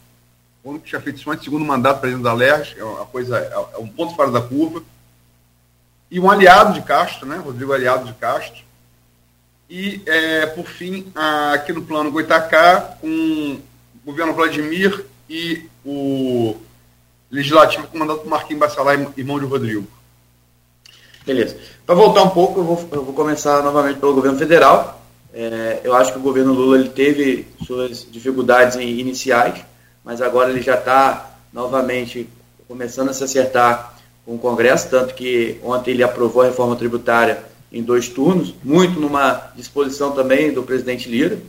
[0.61, 3.37] o único que tinha feito isso antes, segundo mandato presidente da LERJ, é uma coisa,
[3.37, 4.83] é um ponto fora da curva
[6.11, 8.61] e um aliado de Castro, né, Rodrigo Aliado de Castro.
[9.69, 11.09] E, é, por fim,
[11.53, 16.57] aqui no plano Goitacá, com o governo Vladimir e o
[17.31, 19.87] legislativo comandado por Marquinhos Bacelar, irmão de Rodrigo.
[21.25, 21.57] Beleza.
[21.85, 25.01] Para voltar um pouco, eu vou, eu vou, começar novamente pelo governo federal.
[25.33, 29.63] É, eu acho que o governo Lula ele teve suas dificuldades iniciais,
[30.03, 32.27] mas agora ele já está novamente
[32.67, 37.43] começando a se acertar com o Congresso, tanto que ontem ele aprovou a reforma tributária
[37.71, 41.39] em dois turnos, muito numa disposição também do presidente Lira,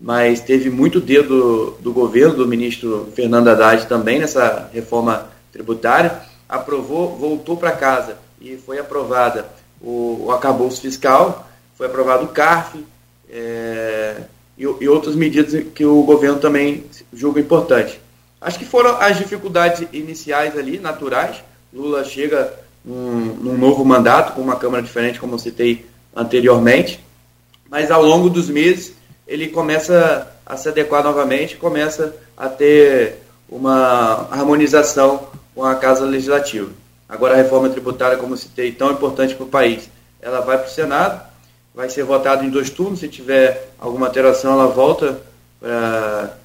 [0.00, 7.16] mas teve muito dedo do, governo, do ministro Fernando Haddad também nessa reforma tributária, aprovou,
[7.16, 9.48] voltou para casa e foi aprovada
[9.80, 12.84] o, o acabouço fiscal, foi aprovado o CARF
[13.30, 14.22] é,
[14.56, 18.00] e, e outras medidas que o governo também julga importante.
[18.40, 22.52] Acho que foram as dificuldades iniciais ali, naturais, Lula chega
[22.84, 27.04] num, num novo mandato, com uma Câmara diferente, como eu citei anteriormente,
[27.70, 28.94] mas ao longo dos meses
[29.26, 36.70] ele começa a se adequar novamente, começa a ter uma harmonização com a Casa Legislativa.
[37.08, 39.88] Agora a reforma tributária, como eu citei, tão importante para o país,
[40.20, 41.20] ela vai para o Senado,
[41.74, 45.20] vai ser votada em dois turnos, se tiver alguma alteração ela volta
[45.60, 46.36] para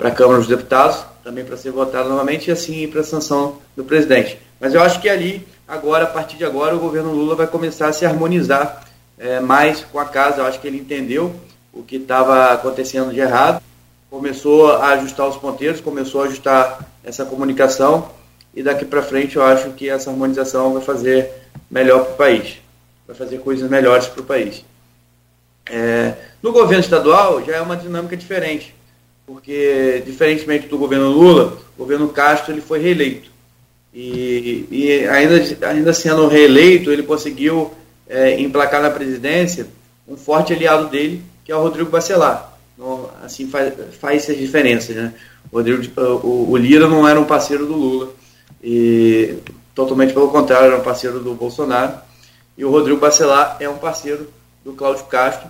[0.00, 3.84] a Câmara dos Deputados, também para ser votado novamente e assim para a sanção do
[3.84, 4.38] presidente.
[4.60, 7.88] Mas eu acho que ali, agora, a partir de agora, o governo Lula vai começar
[7.88, 8.84] a se harmonizar
[9.18, 10.38] é, mais com a casa.
[10.40, 11.34] Eu acho que ele entendeu
[11.72, 13.62] o que estava acontecendo de errado,
[14.10, 18.10] começou a ajustar os ponteiros, começou a ajustar essa comunicação
[18.54, 21.30] e daqui para frente eu acho que essa harmonização vai fazer
[21.70, 22.58] melhor para o país,
[23.06, 24.64] vai fazer coisas melhores para o país.
[25.70, 28.74] É, no governo estadual já é uma dinâmica diferente
[29.32, 33.30] porque, diferentemente do governo Lula, o governo Castro ele foi reeleito.
[33.94, 37.72] E, e ainda, ainda sendo reeleito, ele conseguiu
[38.08, 39.68] é, emplacar na presidência
[40.06, 42.58] um forte aliado dele, que é o Rodrigo Bacelar.
[42.74, 44.92] Então, assim faz, faz essa diferença.
[44.92, 45.14] Né?
[45.52, 48.12] O, Rodrigo, o, o Lira não era um parceiro do Lula,
[48.60, 49.36] e
[49.76, 51.94] totalmente pelo contrário, era um parceiro do Bolsonaro.
[52.58, 54.28] E o Rodrigo Bacelar é um parceiro
[54.64, 55.48] do Cláudio Castro,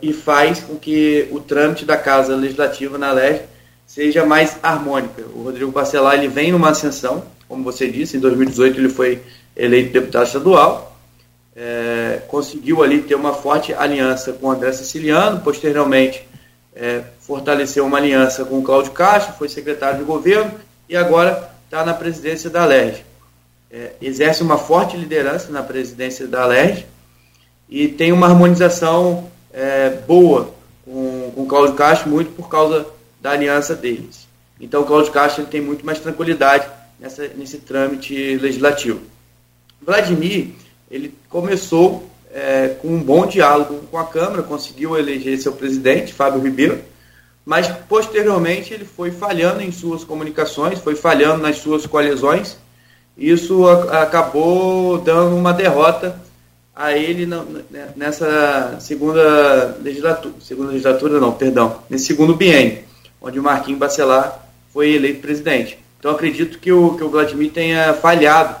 [0.00, 3.42] e faz com que o trâmite da Casa Legislativa na LEG
[3.86, 5.22] seja mais harmônica.
[5.34, 9.22] O Rodrigo Bacelar ele vem numa ascensão, como você disse, em 2018 ele foi
[9.54, 10.96] eleito deputado estadual,
[11.54, 16.26] é, conseguiu ali ter uma forte aliança com o André Siciliano, posteriormente
[16.74, 20.50] é, fortaleceu uma aliança com o Cláudio Castro, foi secretário de governo
[20.88, 23.04] e agora está na presidência da LERJ.
[23.70, 26.86] É, exerce uma forte liderança na presidência da LERJ
[27.68, 30.52] e tem uma harmonização é, boa
[30.84, 32.86] com, com o Cláudio Castro, muito por causa
[33.20, 34.26] da aliança deles.
[34.60, 36.66] Então o Cláudio Castro ele tem muito mais tranquilidade
[36.98, 39.00] nessa, nesse trâmite legislativo.
[39.80, 40.50] Vladimir,
[40.90, 46.40] ele começou é, com um bom diálogo com a Câmara, conseguiu eleger seu presidente, Fábio
[46.40, 46.82] Ribeiro,
[47.44, 52.56] mas posteriormente ele foi falhando em suas comunicações, foi falhando nas suas coalizões.
[53.16, 56.20] Isso a, acabou dando uma derrota
[56.74, 62.78] a ele né, nessa segunda legislatura, segunda legislatura não, perdão, nesse segundo biênio,
[63.20, 65.78] onde o Marquinhos Bacelar foi eleito presidente.
[65.98, 68.56] Então acredito que o, que o Vladimir tenha falhado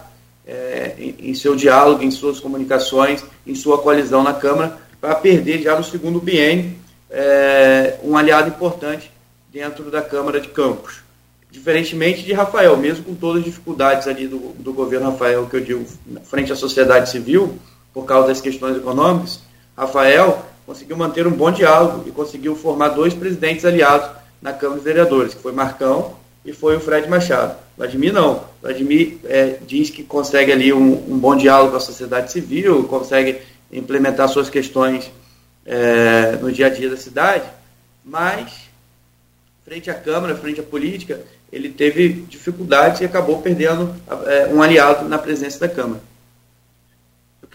[0.46, 5.60] é, em, em, seu diálogo, em suas comunicações, em sua coalizão na Câmara, para perder
[5.60, 6.72] já no segundo biênio
[7.10, 9.10] é, um aliado importante
[9.52, 11.02] dentro da Câmara de Campos.
[11.50, 15.60] Diferentemente de Rafael, mesmo com todas as dificuldades ali do, do governo Rafael, que eu
[15.60, 15.84] digo,
[16.24, 17.58] frente à sociedade civil,
[17.94, 19.40] por causa das questões econômicas,
[19.76, 24.10] Rafael conseguiu manter um bom diálogo e conseguiu formar dois presidentes aliados
[24.42, 27.56] na Câmara dos Vereadores, que foi Marcão e foi o Fred Machado.
[27.76, 28.44] Vladimir não.
[28.60, 33.40] Vladimir é, diz que consegue ali um, um, bom diálogo com a sociedade civil, consegue
[33.72, 35.10] implementar suas questões
[35.64, 37.44] é, no dia a dia da cidade,
[38.04, 38.52] mas
[39.64, 41.20] frente à Câmara, frente à política,
[41.52, 43.94] ele teve dificuldades e acabou perdendo
[44.26, 46.00] é, um aliado na presença da Câmara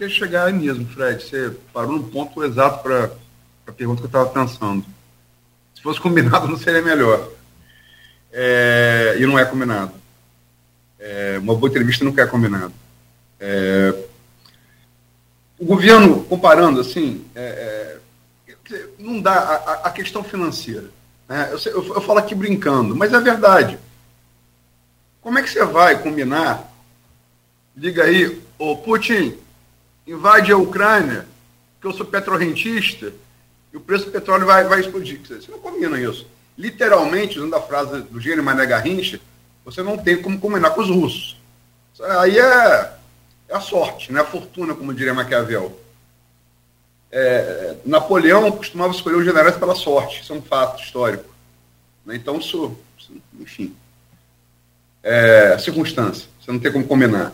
[0.00, 1.22] queria chegar aí mesmo, Fred.
[1.22, 3.10] Você parou no ponto exato para
[3.66, 4.82] a pergunta que eu estava pensando.
[5.74, 7.28] Se fosse combinado, não seria melhor.
[8.32, 9.92] É, e não é combinado.
[10.98, 12.72] É, uma boa entrevista nunca é combinado.
[13.38, 13.94] É,
[15.58, 18.00] o governo, comparando assim, é,
[18.70, 20.88] é, não dá a, a questão financeira.
[21.28, 21.50] Né?
[21.52, 23.78] Eu, eu, eu, falo aqui brincando, mas é verdade.
[25.20, 26.72] Como é que você vai combinar?
[27.76, 29.38] Diga aí, ô Putin,
[30.10, 31.26] invade a Ucrânia,
[31.80, 33.12] que eu sou petrorrentista,
[33.72, 35.20] e o preço do petróleo vai, vai explodir.
[35.26, 36.26] Você não combina isso.
[36.58, 39.20] Literalmente, usando a frase do gênio Mané Garrincha,
[39.64, 41.36] você não tem como combinar com os russos.
[42.18, 42.92] Aí é,
[43.48, 44.20] é a sorte, né?
[44.20, 45.78] a fortuna, como diria Maquiavel.
[47.12, 51.28] É, Napoleão costumava escolher os generais pela sorte, isso é um fato histórico.
[52.04, 52.16] Né?
[52.16, 52.76] Então, isso,
[53.38, 53.74] enfim,
[55.02, 57.32] é circunstância, você não tem como combinar.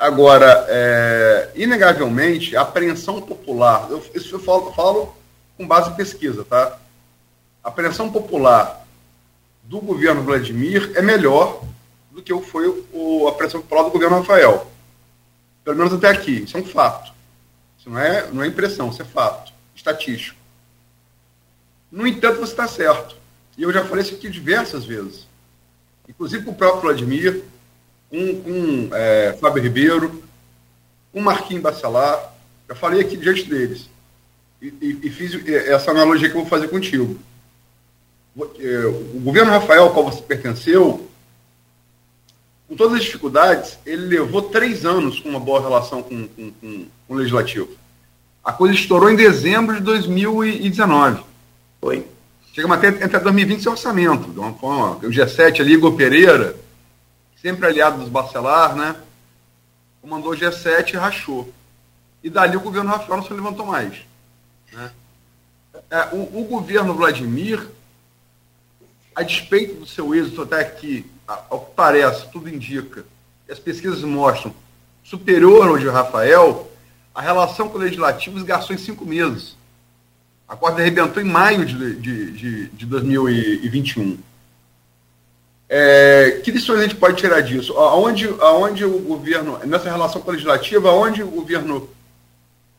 [0.00, 5.14] Agora, é, inegavelmente, a apreensão popular, eu, isso eu falo, falo,
[5.58, 6.78] com base em pesquisa, tá?
[7.62, 8.86] A apreensão popular
[9.62, 11.62] do governo Vladimir é melhor
[12.10, 14.72] do que foi o, a apreensão popular do governo Rafael.
[15.62, 16.44] Pelo menos até aqui.
[16.44, 17.12] Isso é um fato.
[17.78, 19.52] Isso não é, não é impressão, isso é fato.
[19.76, 20.40] Estatístico.
[21.92, 23.16] No entanto, você está certo.
[23.58, 25.26] E eu já falei isso aqui diversas vezes.
[26.08, 27.44] Inclusive com o próprio Vladimir,
[28.10, 30.22] com, com é, Fábio Ribeiro,
[31.12, 32.34] com Marquinhos Bacelar.
[32.68, 33.88] Eu falei aqui diante deles.
[34.60, 37.18] E, e, e, fiz essa analogia que eu vou fazer contigo.
[38.58, 41.08] É, o governo Rafael, ao qual você pertenceu,
[42.68, 46.86] com todas as dificuldades, ele levou três anos com uma boa relação com, com, com,
[47.08, 47.70] com o legislativo.
[48.44, 51.22] A coisa estourou em dezembro de 2019.
[51.80, 52.06] Foi.
[52.52, 54.30] Chegamos até entre 2020 sem orçamento.
[54.30, 56.56] De uma forma, o G7 ali, Igor Pereira,
[57.40, 58.96] sempre aliado dos Bacelar, né?
[60.00, 61.52] Comandou o G7 e rachou.
[62.22, 63.98] E dali o governo Rafael não se levantou mais.
[64.72, 64.90] Né?
[65.90, 67.66] É, o, o, governo Vladimir,
[69.14, 73.04] a despeito do seu êxito até aqui, ao que parece, tudo indica,
[73.48, 74.54] as pesquisas mostram,
[75.02, 76.70] superior ao de Rafael,
[77.14, 79.56] a relação com o legislativo esgarçou em cinco meses.
[80.46, 84.18] A corda arrebentou em maio de, de, de, de 2021.
[85.72, 87.74] É, que lições a gente pode tirar disso?
[87.74, 91.88] Aonde, aonde o governo, nessa relação legislativa, aonde o governo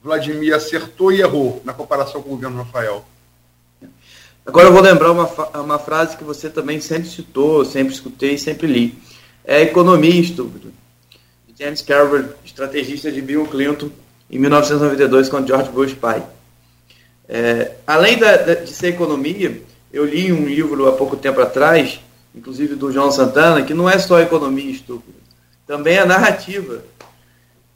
[0.03, 3.05] Vladimir acertou e errou na comparação com o governo Rafael?
[4.45, 5.25] Agora eu vou lembrar uma,
[5.61, 9.01] uma frase que você também sempre citou, sempre escutei, sempre li.
[9.45, 10.73] É economia estúpido.
[11.57, 13.89] James Carver, estrategista de Bill Clinton,
[14.29, 16.21] em 1992, com George Bush pai.
[17.29, 19.61] É, além da, de ser economia,
[19.93, 22.01] eu li um livro há pouco tempo atrás
[22.33, 25.17] inclusive do João Santana, que não é só economia estúpida,
[25.67, 26.83] também é narrativa.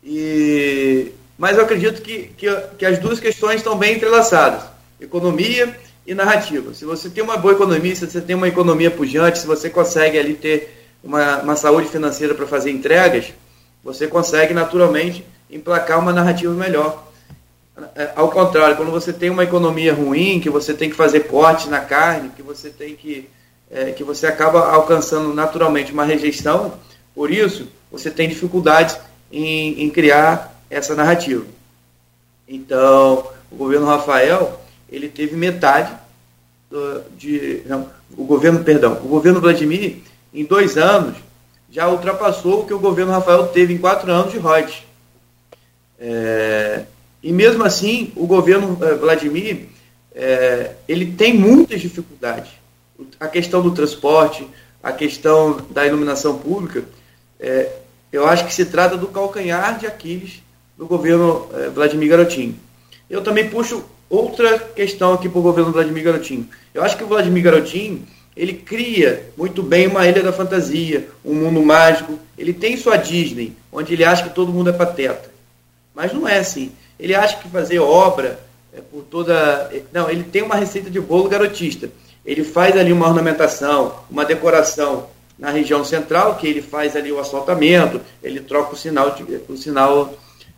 [0.03, 4.63] E, mas eu acredito que, que, que as duas questões estão bem entrelaçadas,
[4.99, 6.73] economia e narrativa.
[6.73, 10.17] Se você tem uma boa economia, se você tem uma economia pujante, se você consegue
[10.17, 13.33] ali ter uma, uma saúde financeira para fazer entregas,
[13.83, 17.05] você consegue naturalmente emplacar uma narrativa melhor.
[17.95, 21.69] É, ao contrário, quando você tem uma economia ruim, que você tem que fazer corte
[21.69, 23.29] na carne, que você tem que
[23.69, 26.73] é, que você acaba alcançando naturalmente uma rejeição,
[27.13, 28.97] por isso você tem dificuldades
[29.31, 31.45] em, em criar essa narrativa.
[32.47, 35.91] Então, o governo Rafael, ele teve metade
[36.69, 37.61] do, de.
[37.65, 39.97] Não, o governo, perdão, o governo Vladimir,
[40.33, 41.17] em dois anos,
[41.71, 44.85] já ultrapassou o que o governo Rafael teve em quatro anos de Reut.
[45.99, 46.83] É,
[47.23, 49.67] e mesmo assim, o governo é, Vladimir
[50.13, 52.51] é, ele tem muitas dificuldades.
[53.19, 54.47] A questão do transporte,
[54.81, 56.83] a questão da iluminação pública,
[57.39, 57.71] é,
[58.11, 60.41] eu acho que se trata do calcanhar de Aquiles
[60.77, 62.55] do governo é, Vladimir Garotinho.
[63.09, 66.47] Eu também puxo outra questão aqui para o governo Vladimir Garotinho.
[66.73, 68.05] Eu acho que o Vladimir Garotinho
[68.35, 72.19] ele cria muito bem uma ilha da fantasia, um mundo mágico.
[72.37, 75.31] Ele tem sua Disney, onde ele acha que todo mundo é pateta.
[75.93, 76.71] Mas não é assim.
[76.99, 78.39] Ele acha que fazer obra
[78.73, 79.71] é por toda.
[79.93, 81.89] Não, ele tem uma receita de bolo garotista.
[82.25, 85.07] Ele faz ali uma ornamentação, uma decoração
[85.37, 89.57] na região central, que ele faz ali o asfaltamento, ele troca o sinal de, o
[89.57, 90.13] sinal,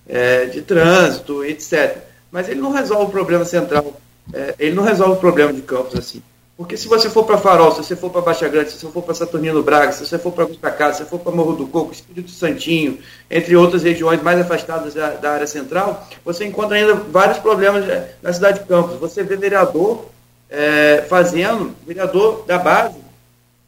[0.07, 1.97] é, de trânsito, etc.
[2.31, 3.99] Mas ele não resolve o problema central.
[4.33, 6.21] É, ele não resolve o problema de Campos assim.
[6.57, 9.03] Porque se você for para Farol, se você for para Baixa Grande, se você for
[9.03, 11.67] para Saturnino Braga, se você for para Augusta Casa, se você for para Morro do
[11.67, 12.97] Coco, Espírito Santinho,
[13.29, 18.15] entre outras regiões mais afastadas da, da, área central, você encontra ainda vários problemas é,
[18.23, 18.99] na cidade de Campos.
[18.99, 20.05] Você vê vereador
[20.49, 22.97] é, fazendo, vereador da base,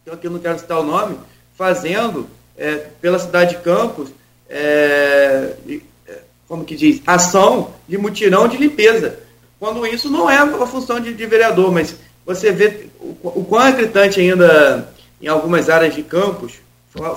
[0.04, 1.18] que aqui eu não quero citar o nome,
[1.58, 4.10] fazendo é, pela cidade de Campos,
[4.50, 5.54] é,
[6.08, 9.20] é, como que diz, ação de mutirão de limpeza.
[9.60, 13.66] Quando isso não é a função de, de vereador, mas você vê o, o quão
[13.66, 14.90] é gritante ainda
[15.22, 16.54] em algumas áreas de campos,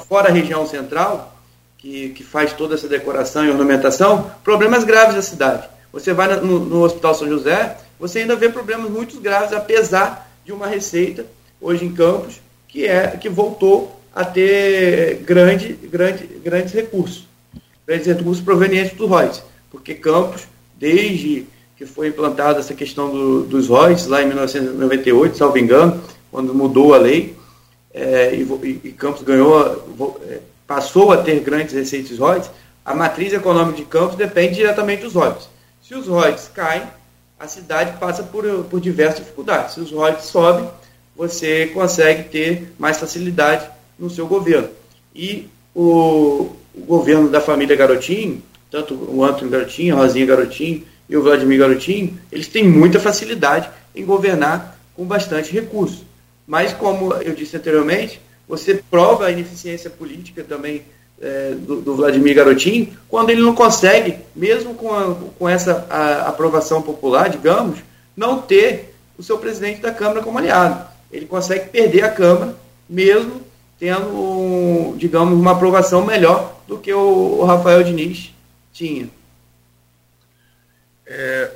[0.08, 1.36] fora a região central,
[1.78, 5.68] que, que faz toda essa decoração e ornamentação, problemas graves da cidade.
[5.92, 10.52] Você vai no, no Hospital São José, você ainda vê problemas muito graves, apesar de
[10.52, 11.24] uma receita,
[11.60, 17.28] hoje em Campos, que, é, que voltou a ter grande, grande, grandes recursos.
[17.86, 19.40] Grandes recursos provenientes do ROIS.
[19.70, 25.56] Porque Campos, desde que foi implantada essa questão do, dos royalties lá em 1998, salvo
[25.56, 27.36] engano, quando mudou a lei,
[27.94, 32.50] é, e, e, Campos ganhou, é, passou a ter grandes receitas royalties,
[32.84, 35.48] a matriz econômica de Campos depende diretamente dos royalties.
[35.80, 36.82] Se os royalties caem,
[37.42, 39.74] a cidade passa por, por diversas dificuldades.
[39.74, 40.70] Se os royalties sobem,
[41.16, 44.68] você consegue ter mais facilidade no seu governo.
[45.12, 51.16] E o, o governo da família Garotinho, tanto o Antônio Garotinho, a Rosinha Garotinho, e
[51.16, 56.06] o Vladimir Garotinho, eles têm muita facilidade em governar com bastante recurso.
[56.46, 60.82] Mas, como eu disse anteriormente, você prova a ineficiência política também
[61.22, 66.28] é, do, do, Vladimir Garotinho quando ele não consegue, mesmo com, a, com essa a,
[66.28, 67.78] aprovação popular, digamos,
[68.16, 70.84] não ter o seu presidente da Câmara como aliado.
[71.12, 72.56] Ele consegue perder a Câmara,
[72.88, 73.40] mesmo
[73.78, 78.32] tendo, digamos, uma aprovação melhor do que o, o Rafael Diniz
[78.72, 79.08] tinha.
[81.06, 81.50] É,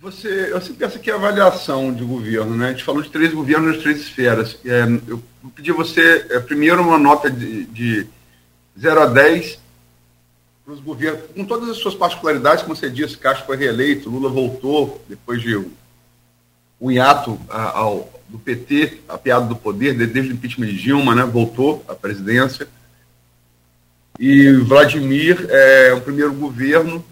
[0.00, 2.68] você, você pensa que a avaliação de governo, né?
[2.68, 4.56] A gente falou de três governos nas três esferas.
[4.64, 5.22] É, eu
[5.54, 8.06] pedi a você, é, primeiro, uma nota de, de
[8.78, 9.58] 0 a 10
[10.64, 14.28] para os governos, com todas as suas particularidades, como você disse, Castro foi reeleito, Lula
[14.28, 15.56] voltou depois de
[16.80, 21.24] um hiato ao, do PT, apiado do poder, desde o impeachment de Dilma, né?
[21.24, 22.68] Voltou à presidência.
[24.18, 27.04] E Vladimir é o primeiro governo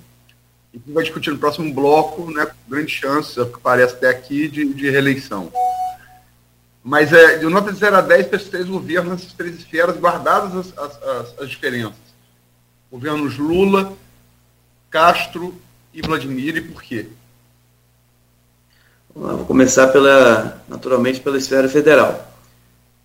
[0.77, 3.95] e que vai discutir no próximo bloco, né, com grande chance, é o que parece
[3.95, 5.51] até aqui, de, de reeleição.
[6.85, 9.97] Mas é, de nota de 0 a 10 para esses três governos, nessas três esferas,
[9.97, 11.97] guardadas as, as, as, as diferenças.
[12.93, 13.95] Governos Lula,
[14.91, 15.55] Castro
[15.95, 17.09] e Vladimir, e por quê?
[19.15, 22.35] Vou começar pela, naturalmente pela esfera federal.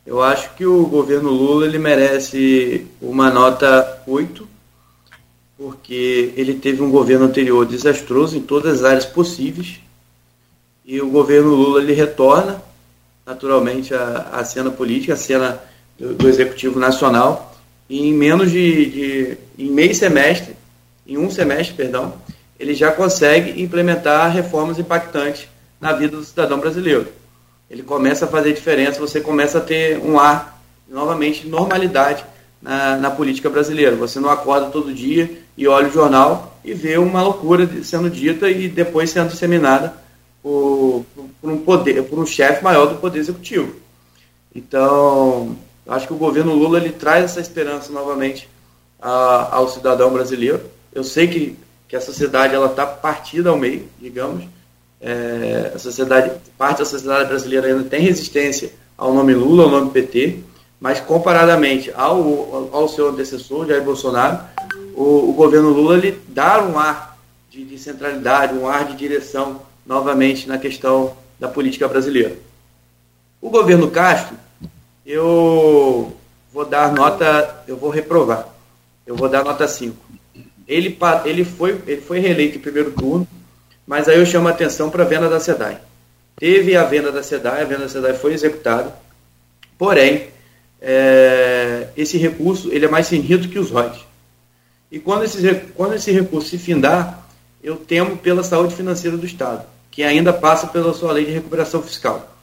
[0.06, 4.51] Eu acho que o governo Lula ele merece uma nota 8
[5.62, 9.80] porque ele teve um governo anterior desastroso em todas as áreas possíveis
[10.84, 12.60] e o governo Lula ele retorna
[13.24, 15.62] naturalmente à, cena política, à cena
[16.00, 17.56] do, do, executivo nacional
[17.88, 20.56] e em menos de, de em meio semestre,
[21.06, 22.16] em um semestre, perdão,
[22.60, 25.48] ele já consegue implementar reformas impactantes
[25.80, 27.08] na vida do cidadão brasileiro.
[27.70, 32.26] Ele começa a fazer diferença, você começa a ter um ar novamente normalidade
[32.60, 33.96] na, na política brasileira.
[33.96, 38.50] Você não acorda todo dia e olha o jornal e vê uma loucura sendo dita
[38.50, 39.94] e depois sendo disseminada
[40.42, 41.06] por,
[41.42, 43.76] por um poder, por um chefe maior do poder executivo.
[44.54, 45.56] Então,
[45.88, 48.50] acho que o governo Lula ele traz essa esperança novamente
[49.02, 50.62] a, ao cidadão brasileiro.
[50.94, 51.58] Eu sei que,
[51.88, 54.44] que a sociedade ela está partida ao meio, digamos.
[55.00, 59.90] É, a sociedade, parte da sociedade brasileira ainda tem resistência ao nome Lula, ao nome
[59.90, 60.40] PT,
[60.80, 64.40] mas comparadamente ao, ao seu antecessor, Jair Bolsonaro,
[65.02, 67.18] o, o governo Lula ele dá um ar
[67.50, 72.36] de, de centralidade, um ar de direção novamente na questão da política brasileira.
[73.42, 74.38] O governo Castro,
[75.04, 76.16] eu
[76.54, 78.48] vou dar nota, eu vou reprovar.
[79.06, 79.98] Eu vou dar nota 5.
[80.68, 83.28] Ele, ele, foi, ele foi reeleito em primeiro turno,
[83.88, 85.80] mas aí eu chamo a atenção para a venda da SEDAI.
[86.38, 88.96] Teve a venda da SEDAI, a venda da SEDAI foi executada,
[89.78, 90.28] porém,
[90.80, 94.11] é, esse recurso ele é mais finito que os royalties.
[94.92, 97.26] E quando esse, quando esse recurso se findar,
[97.64, 101.82] eu temo pela saúde financeira do Estado, que ainda passa pela sua lei de recuperação
[101.82, 102.36] fiscal.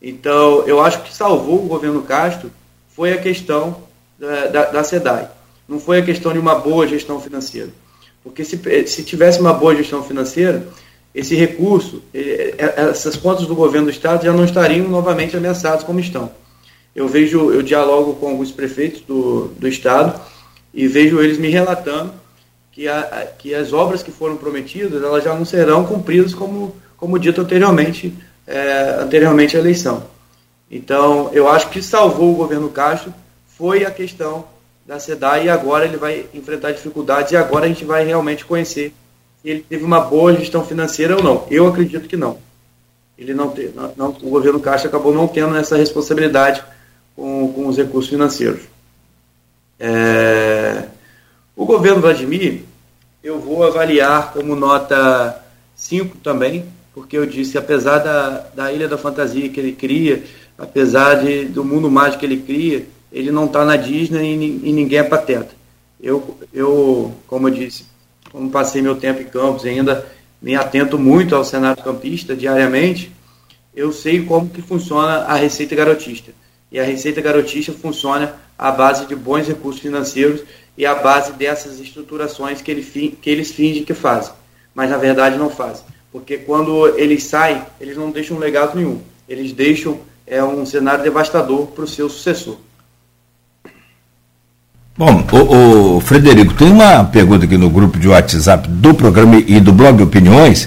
[0.00, 2.50] Então, eu acho que salvou o governo Castro
[2.88, 3.82] foi a questão
[4.18, 5.28] da, da, da SEDAI.
[5.68, 7.68] Não foi a questão de uma boa gestão financeira.
[8.24, 10.66] Porque se, se tivesse uma boa gestão financeira,
[11.14, 16.30] esse recurso, essas contas do governo do Estado já não estariam novamente ameaçadas como estão.
[16.94, 20.20] Eu vejo, eu dialogo com alguns prefeitos do, do Estado
[20.72, 22.12] e vejo eles me relatando
[22.72, 27.18] que, a, que as obras que foram prometidas elas já não serão cumpridas como, como
[27.18, 28.14] dito anteriormente,
[28.46, 30.04] é, anteriormente à eleição.
[30.70, 33.12] Então, eu acho que salvou o governo Castro
[33.58, 34.44] foi a questão
[34.86, 38.92] da SEDAI e agora ele vai enfrentar dificuldades e agora a gente vai realmente conhecer
[39.42, 41.46] se ele teve uma boa gestão financeira ou não.
[41.50, 42.38] Eu acredito que não.
[43.18, 46.62] Ele não, te, não, não o governo Castro acabou não tendo essa responsabilidade
[47.14, 48.62] com, com os recursos financeiros.
[49.78, 50.59] É,
[51.60, 52.62] o governo Vladimir,
[53.22, 55.44] eu vou avaliar como nota
[55.76, 60.24] 5 também, porque eu disse, apesar da, da Ilha da Fantasia que ele cria,
[60.56, 64.72] apesar de, do mundo mágico que ele cria, ele não está na Disney e, e,
[64.72, 65.50] ninguém é pateta.
[66.02, 67.84] Eu, eu, como eu disse,
[68.32, 70.06] como passei meu tempo em campos ainda
[70.40, 73.12] me atento muito ao cenário campista diariamente,
[73.76, 76.32] eu sei como que funciona a receita garotista.
[76.72, 80.42] E a receita garotista funciona à base de bons recursos financeiros
[80.80, 84.32] e à base dessas estruturações que, ele, que eles fingem que fazem,
[84.74, 85.84] mas na verdade não fazem.
[86.10, 88.98] Porque quando eles saem, eles não deixam legado nenhum.
[89.28, 92.56] Eles deixam é, um cenário devastador para o seu sucessor.
[94.96, 99.60] Bom, o, o, Frederico, tem uma pergunta aqui no grupo de WhatsApp do programa e
[99.60, 100.66] do blog Opiniões,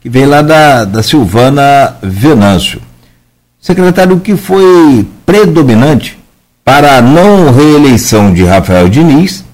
[0.00, 2.80] que vem lá da, da Silvana Venâncio.
[3.60, 6.18] Secretário, o que foi predominante
[6.64, 9.49] para a não reeleição de Rafael Diniz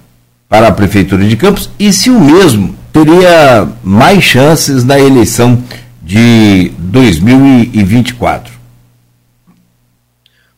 [0.48, 5.62] para a Prefeitura de Campos e se o mesmo teria mais chances na eleição
[6.02, 8.54] de 2024?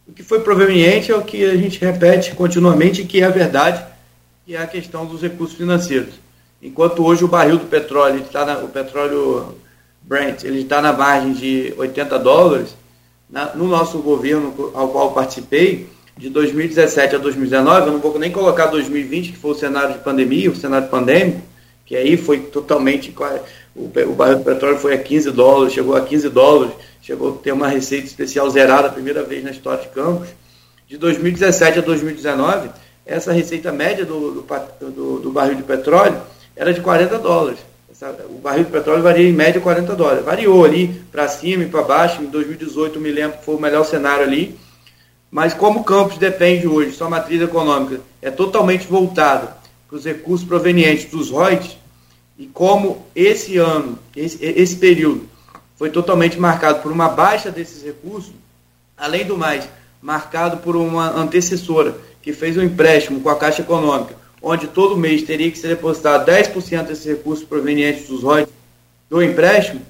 [0.07, 3.82] O que foi proveniente é o que a gente repete continuamente, que é a verdade,
[4.45, 6.14] que é a questão dos recursos financeiros.
[6.62, 9.55] Enquanto hoje o barril do petróleo, está o petróleo
[10.03, 12.74] Brent, ele está na margem de 80 dólares,
[13.28, 18.32] na, no nosso governo ao qual participei, de 2017 a 2019, eu não vou nem
[18.32, 21.40] colocar 2020, que foi o cenário de pandemia, o cenário pandêmico,
[21.86, 23.14] que aí foi totalmente.
[23.76, 27.52] O, barril do petróleo foi a 15 dólares, chegou a 15 dólares, chegou a ter
[27.52, 30.28] uma receita especial zerada a primeira vez na história de Campos.
[30.88, 32.68] De 2017 a 2019,
[33.06, 34.46] essa receita média do, do,
[34.90, 36.20] do, do barril de petróleo
[36.56, 37.60] era de 40 dólares.
[37.88, 40.24] Essa, o barril de petróleo varia em média 40 dólares.
[40.24, 42.20] Variou ali para cima e para baixo.
[42.20, 44.58] Em 2018, me lembro que foi o melhor cenário ali
[45.30, 49.56] mas como o campus depende hoje, sua matriz econômica é totalmente voltada
[49.86, 51.76] para os recursos provenientes dos royalties,
[52.38, 55.28] e como esse ano, esse, esse período,
[55.76, 58.32] foi totalmente marcado por uma baixa desses recursos,
[58.96, 59.68] além do mais,
[60.00, 65.22] marcado por uma antecessora que fez um empréstimo com a Caixa Econômica, onde todo mês
[65.22, 68.54] teria que ser depositado 10% desses recursos provenientes dos royalties
[69.10, 69.80] do empréstimo,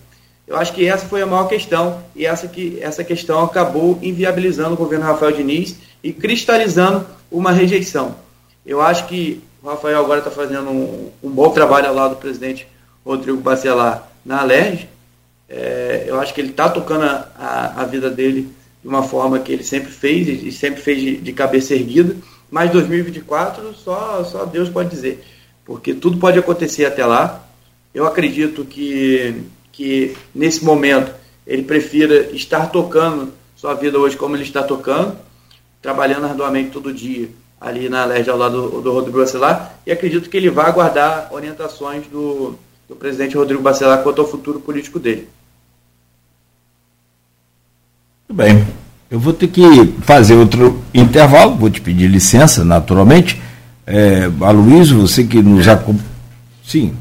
[0.48, 4.72] eu acho que essa foi a maior questão e essa, que, essa questão acabou inviabilizando
[4.72, 8.16] o governo Rafael Diniz e cristalizando uma rejeição.
[8.64, 12.20] Eu acho que o Rafael agora está fazendo um, um, bom trabalho ao lado do
[12.20, 12.66] presidente
[13.04, 14.88] Rodrigo Bacelar na Alerj.
[15.50, 18.48] É, eu acho que ele está tocando a, a, a, vida dele
[18.80, 22.16] de uma forma que ele sempre fez e sempre fez de, de cabeça erguida.
[22.50, 25.22] Mas 2024 só, só Deus pode dizer,
[25.62, 27.44] porque tudo pode acontecer até lá.
[27.92, 29.44] Eu acredito que
[29.78, 31.12] que nesse momento
[31.46, 35.16] ele prefira estar tocando sua vida hoje como ele está tocando,
[35.80, 37.28] trabalhando arduamente todo dia
[37.60, 41.28] ali na LERJ ao lado do, do Rodrigo Bacelar, e acredito que ele vai aguardar
[41.32, 42.58] orientações do,
[42.88, 45.28] do presidente Rodrigo Bacelar quanto ao futuro político dele.
[48.28, 48.66] Muito bem.
[49.08, 49.62] Eu vou ter que
[50.02, 53.40] fazer outro intervalo, vou te pedir licença, naturalmente.
[53.86, 56.04] É, Aloysio, você que nos acompanha.
[56.64, 56.96] Sim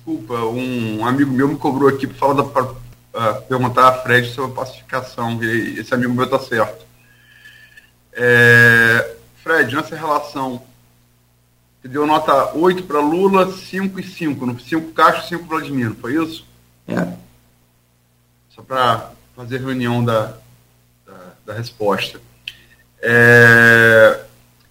[0.00, 4.52] desculpa, um amigo meu me cobrou aqui para falar para uh, perguntar a Fred sobre
[4.52, 6.86] a pacificação, e esse amigo meu está certo.
[8.12, 10.62] É, Fred, nessa relação,
[11.80, 16.14] você deu nota 8 para Lula, 5 e 5, no 5 Castro, 5 Vladimir, foi
[16.14, 16.46] isso?
[16.88, 17.14] É.
[18.54, 20.34] Só para fazer reunião da,
[21.06, 22.20] da, da resposta.
[23.02, 24.24] É,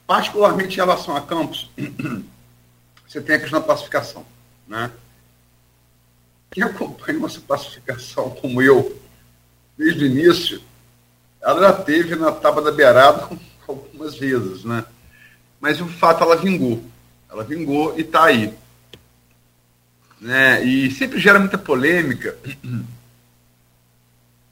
[0.06, 1.70] particularmente em relação a Campos,
[3.08, 4.26] você tem a questão da pacificação,
[4.68, 4.92] né?
[6.52, 9.00] Quem acompanha essa pacificação como eu,
[9.78, 10.62] desde o início,
[11.42, 13.30] ela já teve na tábua da beirada
[13.68, 14.84] algumas vezes, né?
[15.60, 16.84] Mas o fato ela vingou.
[17.30, 18.54] Ela vingou e está aí.
[20.20, 20.64] Né?
[20.64, 22.38] E sempre gera muita polêmica.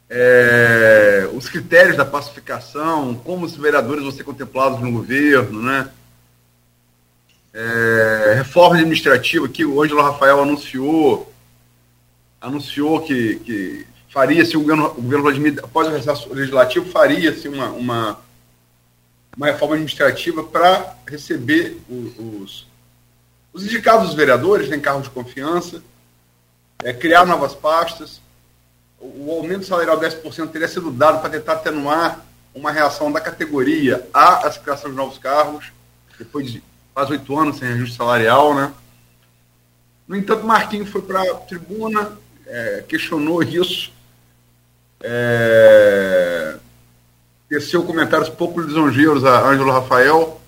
[0.10, 5.92] É, os critérios da pacificação, como os vereadores vão ser contemplados no governo, né?
[7.54, 11.30] É, reforma administrativa que o Ângelo Rafael anunciou,
[12.40, 17.70] anunciou que, que faria-se o governo, o governo Vladimir, após o recesso legislativo, faria-se uma,
[17.70, 18.20] uma,
[19.36, 22.68] uma reforma administrativa para receber os,
[23.54, 25.82] os indicados dos vereadores em cargos de confiança,
[26.84, 28.22] é, criar novas pastas.
[29.00, 34.08] O, aumento salarial de 10% teria sido dado para tentar atenuar uma reação da categoria
[34.14, 35.72] à criação de novos cargos,
[36.18, 36.64] depois de
[36.94, 38.74] quase oito anos sem ajuste salarial, né?
[40.08, 42.18] No entanto, Marquinhos foi para a tribuna,
[42.48, 43.92] é, questionou isso,
[45.02, 46.56] é,
[47.50, 50.42] teceu comentários pouco lisonjeiros a Ângelo Rafael,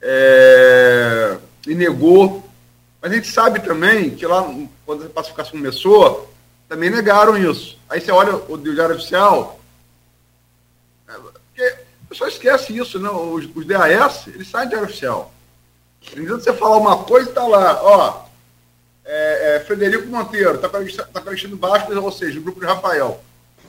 [0.00, 1.36] é,
[1.66, 2.48] e negou.
[3.00, 4.42] Mas a gente sabe também que lá,
[4.84, 6.32] quando a pacificação começou,
[6.68, 7.78] também negaram isso.
[7.88, 9.60] Aí você olha o Diário Oficial,
[11.56, 13.08] é, o pessoal esquece isso, né?
[13.08, 15.32] Os, os DAS, eles saem do Diário Oficial.
[16.16, 18.29] Então você falar uma coisa, está lá, ó,
[19.04, 23.22] é, é, Frederico Monteiro, está tá preenchendo baixo, ou seja, o grupo de Rafael.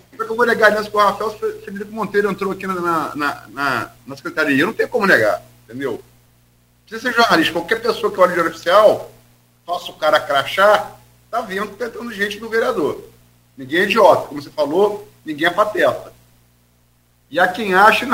[0.09, 2.67] Como é que eu vou negar isso com o Rafael se Frederico Monteiro entrou aqui
[2.67, 4.65] na, na, na, na secretaria?
[4.65, 6.03] Não tem como negar, entendeu?
[6.85, 7.53] Precisa ser jornalista.
[7.53, 9.11] Qualquer pessoa que olha o Diário Oficial,
[9.65, 13.01] faça o cara crachar, tá vendo que tá entrando gente no vereador.
[13.57, 16.11] Ninguém é idiota, como você falou, ninguém é pateta.
[17.29, 18.05] E há quem acha,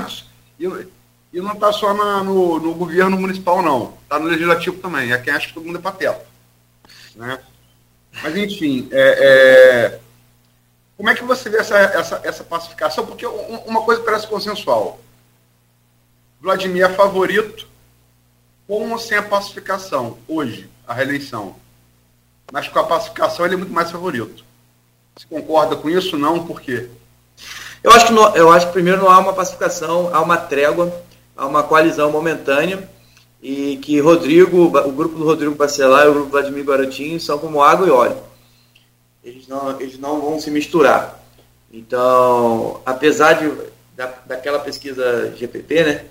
[0.59, 3.97] e não está só na, no, no, governo municipal, não.
[4.03, 5.11] Está no legislativo também.
[5.11, 6.26] Há quem acha que todo mundo é pateta.
[7.18, 7.39] Né?
[8.22, 9.99] Mas, enfim, é, é,
[10.95, 13.05] como é que você vê essa, essa, essa pacificação?
[13.05, 14.99] Porque uma coisa parece consensual.
[16.39, 17.68] Vladimir é favorito
[18.68, 21.55] com ou sem a pacificação, hoje, a reeleição.
[22.51, 24.45] Mas com a pacificação ele é muito mais favorito.
[25.15, 26.18] Você concorda com isso?
[26.18, 26.89] Não, por quê?
[27.84, 30.93] Eu acho que, não, eu acho que primeiro não há uma pacificação, há uma trégua,
[31.36, 32.88] há uma coalizão momentânea
[33.41, 37.61] e que Rodrigo, o grupo do Rodrigo Bacelar e o grupo Vladimir Garotinho são como
[37.61, 38.17] água e óleo.
[39.23, 41.23] Eles não, eles não vão se misturar.
[41.71, 43.51] Então, apesar de,
[43.95, 46.05] da, daquela pesquisa GPT, né,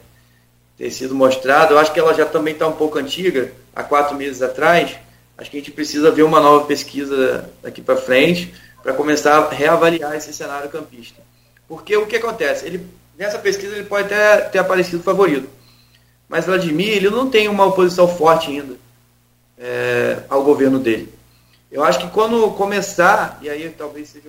[0.76, 1.74] ter sido mostrado.
[1.74, 4.96] Eu acho que ela já também está um pouco antiga, há quatro meses atrás.
[5.38, 9.50] Acho que a gente precisa ver uma nova pesquisa daqui para frente para começar a
[9.50, 11.20] reavaliar esse cenário campista.
[11.68, 12.66] Porque o que acontece?
[12.66, 12.86] Ele,
[13.18, 15.48] nessa pesquisa ele pode até ter aparecido favorito.
[16.28, 18.76] Mas Vladimir ele não tem uma oposição forte ainda
[19.58, 21.12] é, ao governo dele.
[21.70, 24.28] Eu acho que quando começar, e aí talvez seja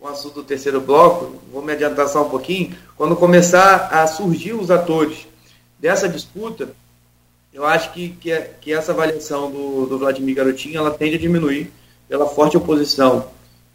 [0.00, 4.52] o assunto do terceiro bloco, vou me adiantar só um pouquinho, quando começar a surgir
[4.52, 5.26] os atores
[5.78, 6.68] dessa disputa,
[7.52, 11.18] eu acho que, que, é, que essa avaliação do, do Vladimir Garotinho ela tende a
[11.18, 11.72] diminuir
[12.08, 13.28] pela forte oposição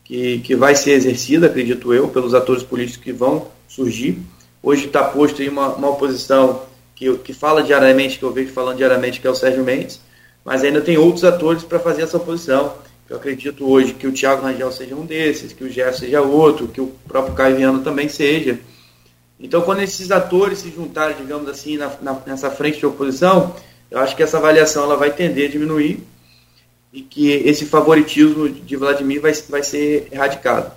[0.04, 4.20] que, que vai ser exercida, acredito eu, pelos atores políticos que vão surgir.
[4.62, 6.64] Hoje está posto aí uma, uma oposição
[7.00, 10.02] que, que fala diariamente, que eu vejo falando diariamente, que é o Sérgio Mendes,
[10.44, 12.74] mas ainda tem outros atores para fazer essa oposição.
[13.10, 16.68] Eu acredito hoje que o Thiago Rangel seja um desses, que o Gerson seja outro,
[16.68, 18.60] que o próprio Caio Viano também seja.
[19.40, 23.56] Então, quando esses atores se juntarem, digamos assim, na, na, nessa frente de oposição,
[23.90, 26.04] eu acho que essa avaliação ela vai tender a diminuir
[26.92, 30.70] e que esse favoritismo de Vladimir vai, vai ser erradicado.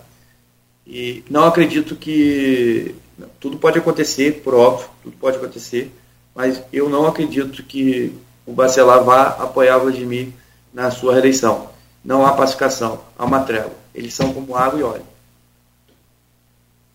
[0.86, 2.94] E não acredito que
[3.40, 5.90] tudo pode acontecer, por óbvio, tudo pode acontecer,
[6.34, 8.14] mas eu não acredito que
[8.46, 10.28] o Bacelar vá apoiar Vladimir
[10.72, 11.70] na sua reeleição.
[12.04, 13.72] Não há pacificação, há uma trégua.
[13.94, 15.12] Eles são como água e óleo.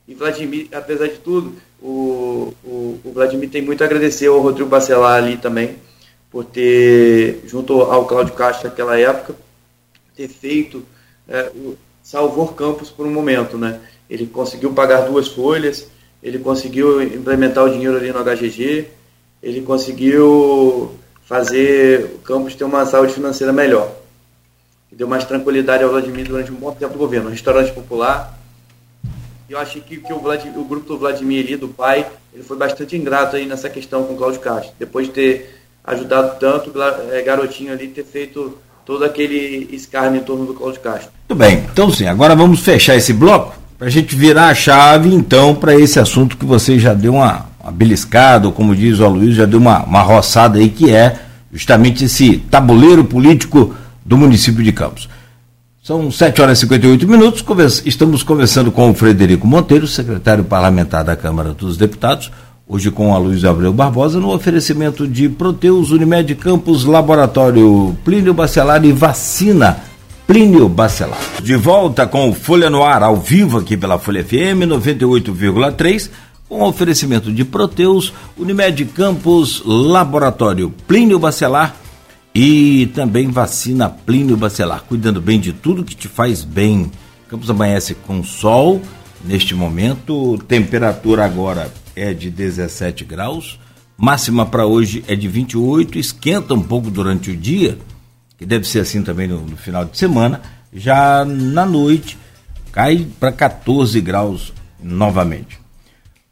[0.08, 4.70] E Vladimir, apesar de tudo, o, o, o, Vladimir tem muito a agradecer ao Rodrigo
[4.70, 5.76] Bacelar ali também,
[6.32, 9.36] por ter, junto ao Cláudio Castro naquela época,
[10.16, 10.84] ter feito,
[11.28, 11.52] é,
[12.02, 13.80] salvou Campos por um momento, né?
[14.10, 15.88] Ele conseguiu pagar duas folhas,
[16.24, 18.88] ele conseguiu implementar o dinheiro ali no HGG,
[19.42, 20.92] ele conseguiu
[21.26, 23.92] fazer o Campos ter uma saúde financeira melhor.
[24.92, 27.28] Deu mais tranquilidade ao Vladimir durante um bom tempo do governo.
[27.28, 28.36] Um restaurante popular,
[29.50, 32.96] eu achei que, que o, o, grupo do Vladimir ali, do pai, ele foi bastante
[32.98, 34.72] ingrato aí nessa questão com o Cláudio Castro.
[34.80, 40.24] Depois de ter ajudado tanto o é, garotinho ali, ter feito todo aquele escárnio em
[40.24, 41.12] torno do Cláudio Castro.
[41.30, 45.14] Muito bem, então sim, agora vamos fechar esse bloco para a gente virar a chave
[45.14, 47.46] então para esse assunto que você já deu uma,
[48.46, 51.20] ou como diz o Aloysio, já deu uma, uma roçada aí, que é
[51.52, 55.10] justamente esse tabuleiro político do município de Campos.
[55.84, 57.44] São 7 horas e 58 minutos.
[57.86, 62.30] Estamos conversando com o Frederico Monteiro, secretário parlamentar da Câmara dos Deputados,
[62.68, 68.84] hoje com a Luiz Abreu Barbosa, no oferecimento de Proteus, Unimed Campos, Laboratório Plínio Bacelar
[68.84, 69.78] e Vacina
[70.28, 71.18] Plínio Bacelar.
[71.42, 76.10] De volta com Folha no Ar, ao vivo aqui pela Folha FM 98,3,
[76.48, 81.76] com oferecimento de Proteus, Unimed Campos, Laboratório Plínio Bacelar
[82.34, 86.92] e também vacina Plínio Bacelar, cuidando bem de tudo que te faz bem.
[87.28, 88.82] Campos amanhece com sol
[89.26, 93.60] neste momento, temperatura agora é de 17 graus,
[93.98, 97.78] máxima para hoje é de 28, esquenta um pouco durante o dia,
[98.38, 100.42] que deve ser assim também no, no final de semana,
[100.72, 102.18] já na noite
[102.72, 105.67] cai para 14 graus novamente.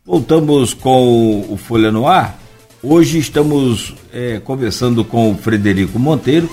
[0.05, 2.37] Voltamos com o Folha no Ar
[2.87, 6.47] Hoje estamos é, conversando com o Frederico Monteiro,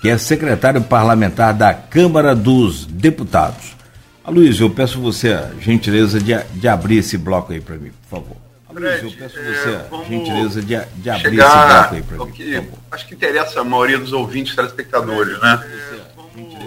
[0.00, 3.76] que é secretário parlamentar da Câmara dos Deputados.
[4.24, 8.18] Aloysio, eu peço você a gentileza de, de abrir esse bloco aí para mim, por
[8.18, 8.36] favor.
[8.66, 12.24] Aloysio, eu peço é, você a gentileza de, de abrir esse bloco aí para mim,
[12.24, 12.70] por favor.
[12.90, 15.64] Acho que interessa a maioria dos ouvintes, telespectadores, né?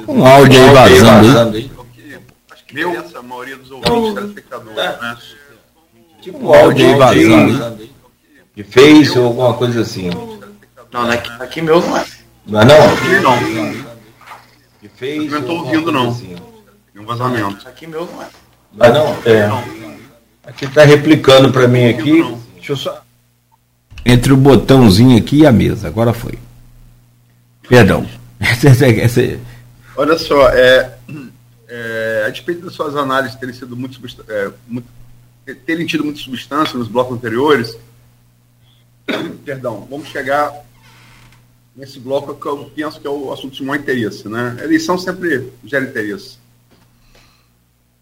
[0.08, 1.58] Um áudio aí vazando.
[2.52, 5.18] Acho que interessa a maioria dos ouvintes, telespectadores, né?
[6.22, 7.88] Tipo um áudio aí vazando
[8.58, 10.10] de Face ou alguma coisa assim.
[10.92, 12.06] Não, aqui, aqui meu não é.
[12.48, 12.94] Não é não?
[12.94, 13.40] Aqui não.
[14.82, 16.10] De Face não estou ouvindo não.
[16.10, 16.36] Assim.
[16.96, 17.68] um vazamento.
[17.68, 18.28] Aqui meu não é.
[18.74, 19.08] Não é não?
[19.26, 19.88] É.
[20.44, 22.24] Aqui está replicando para mim aqui.
[22.56, 23.04] Deixa eu só...
[24.04, 25.88] Entre o botãozinho aqui e a mesa.
[25.88, 26.40] Agora foi.
[27.70, 28.08] Perdão.
[29.96, 30.98] Olha só, é,
[31.68, 34.00] é, a despeito das suas análises terem sido muito,
[34.30, 34.88] é, muito
[35.56, 37.78] terem tido muita substância nos blocos anteriores,
[39.46, 40.66] perdão, vamos chegar
[41.76, 44.28] nesse bloco que eu penso que é o assunto de maior interesse.
[44.28, 44.58] Né?
[44.60, 46.38] A eleição sempre gera interesse.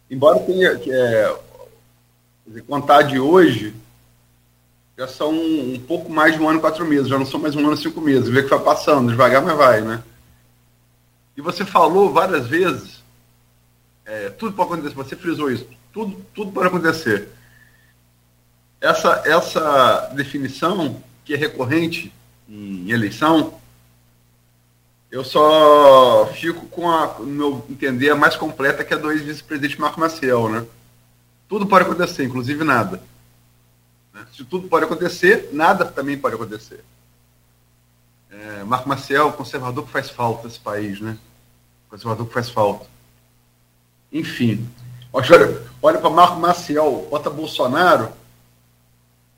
[0.09, 1.35] Embora tenha é,
[2.47, 3.73] dizer, contar de hoje,
[4.97, 7.55] já são um, pouco mais de um ano e quatro meses, já não são mais
[7.55, 8.29] um ano e cinco meses.
[8.29, 10.01] Vê que vai passando, devagar, mas vai, né?
[11.35, 13.03] E você falou várias vezes,
[14.05, 17.34] é, tudo pode acontecer, você frisou isso, tudo, tudo pode acontecer
[18.81, 22.13] essa, essa definição, que é recorrente
[22.47, 23.59] em eleição,
[25.11, 29.79] eu só fico com a, no meu entender, a mais completa, que é do ex-vice-presidente
[29.79, 30.65] Marco Maciel, né?
[31.47, 33.01] Tudo pode acontecer, inclusive nada.
[34.13, 34.25] Né?
[34.35, 36.83] Se tudo pode acontecer, nada também pode acontecer.
[38.29, 41.17] É, Marco Maciel, conservador que faz falta nesse país, né?
[41.89, 42.85] Conservador que faz falta.
[44.11, 44.67] Enfim,
[45.13, 48.11] olha, olha para Marco Maciel, bota Bolsonaro,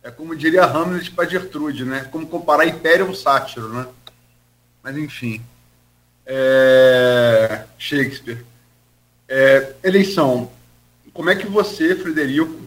[0.08, 2.08] é como diria Hamlet para Gertrude, né?
[2.10, 3.86] Como comparar Império ao Sátiro, né?
[4.82, 5.41] Mas enfim.
[6.26, 7.66] É...
[7.78, 8.45] Shakespeare.
[9.28, 9.74] É...
[9.84, 10.49] Eleição.
[11.14, 12.58] Como é que você, Frederico,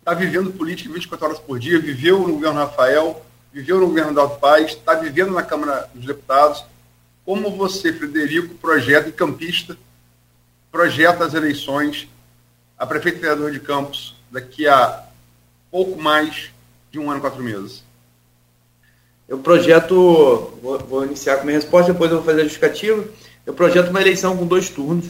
[0.00, 4.40] está vivendo política 24 horas por dia, viveu no governo Rafael, viveu no governo Dalto
[4.40, 6.64] Paz, está vivendo na Câmara dos Deputados.
[7.24, 9.78] Como você, Frederico, projeta e campista,
[10.72, 12.08] projeta as eleições
[12.76, 15.11] a prefeito e vereador de Campos daqui a
[15.72, 16.50] pouco mais
[16.90, 17.82] de um ano e quatro meses?
[19.26, 23.02] Eu projeto, vou, vou iniciar com minha resposta, depois eu vou fazer a justificativa.
[23.46, 25.06] Eu projeto uma eleição com dois turnos,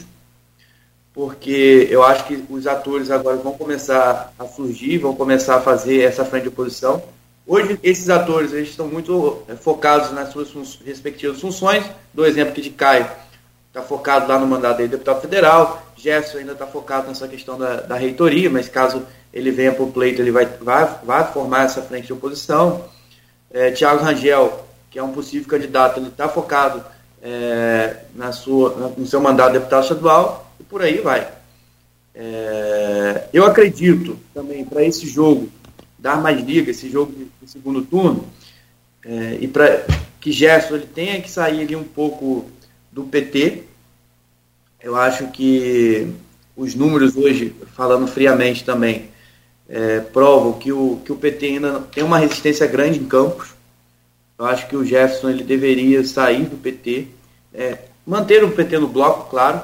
[1.13, 6.03] porque eu acho que os atores agora vão começar a surgir, vão começar a fazer
[6.03, 7.03] essa frente de oposição.
[7.45, 11.85] Hoje, esses atores eles estão muito é, focados nas suas fun respectivas funções.
[12.15, 13.11] Do exemplo aqui de Caio,
[13.67, 15.83] está focado lá no mandato de deputado federal.
[15.97, 19.91] Jefferson ainda está focado nessa questão da, da reitoria, mas caso ele venha para o
[19.91, 22.85] pleito, ele vai, vai, vai formar essa frente de oposição.
[23.51, 26.85] É, Tiago Rangel, que é um possível candidato, ele está focado
[27.23, 31.29] é, na sua, no seu mandato de deputado estadual e por aí vai.
[32.15, 35.49] É, eu acredito também para esse jogo
[35.99, 38.27] dar mais liga, esse jogo de, segundo turno,
[39.05, 39.87] é, e para
[40.21, 42.51] que Gerson ele tenha que sair ali um pouco
[42.91, 43.65] do PT.
[44.81, 46.13] Eu acho que
[46.57, 49.12] os números hoje, falando friamente também,
[49.73, 53.49] é, provam que o, que o PT ainda tem uma resistência grande em Campos.
[54.39, 57.09] Eu acho que o Jefferson ele deveria sair do PT,
[57.55, 59.63] é, manter o PT no bloco, claro,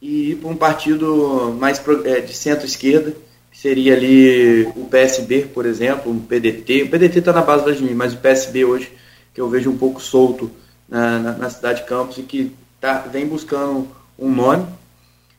[0.00, 3.14] e ir para um partido mais é, de centro-esquerda,
[3.50, 6.84] que seria ali o PSB, por exemplo, um PDT.
[6.84, 8.90] O PDT está na base de mim, mas o PSB hoje,
[9.34, 10.50] que eu vejo um pouco solto
[10.88, 13.86] na, na, na cidade de Campos e que tá, vem buscando
[14.18, 14.66] um nome.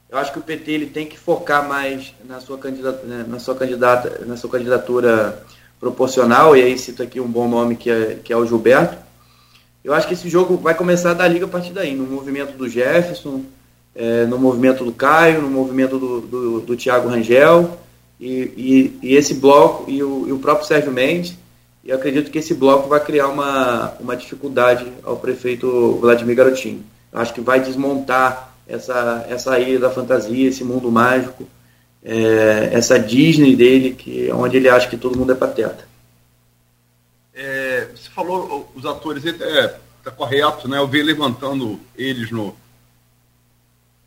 [0.10, 3.40] Eu acho que o PT ele tem que focar mais na sua, candidata, né, na
[3.40, 5.44] sua, candidata, na sua candidatura
[5.80, 8.98] proporcional, e aí cito aqui um bom nome que é, que é o Gilberto.
[9.84, 12.70] Eu acho que esse jogo vai começar da liga a partir daí, no movimento do
[12.70, 13.44] Jefferson,
[13.94, 17.78] é, no movimento do Caio, no movimento do, do, do Tiago Rangel,
[18.20, 18.28] e,
[18.58, 21.36] e, e, esse bloco, e o, e o próprio Sérgio Mendes,
[21.84, 26.84] e acredito que esse bloco vai criar uma, uma dificuldade ao prefeito Vladimir Garotinho.
[27.12, 31.48] Eu acho que vai desmontar essa, essa ilha da fantasia, esse mundo mágico,
[32.04, 35.88] é, essa Disney dele, que, onde ele acha que todo mundo é pateta.
[37.34, 40.78] É, você falou os atores, é, tá correto, né?
[40.78, 42.56] Eu venho levantando eles no.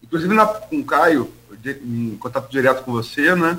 [0.03, 1.33] Inclusive na, com o Caio,
[1.65, 3.59] em contato direto com você, né?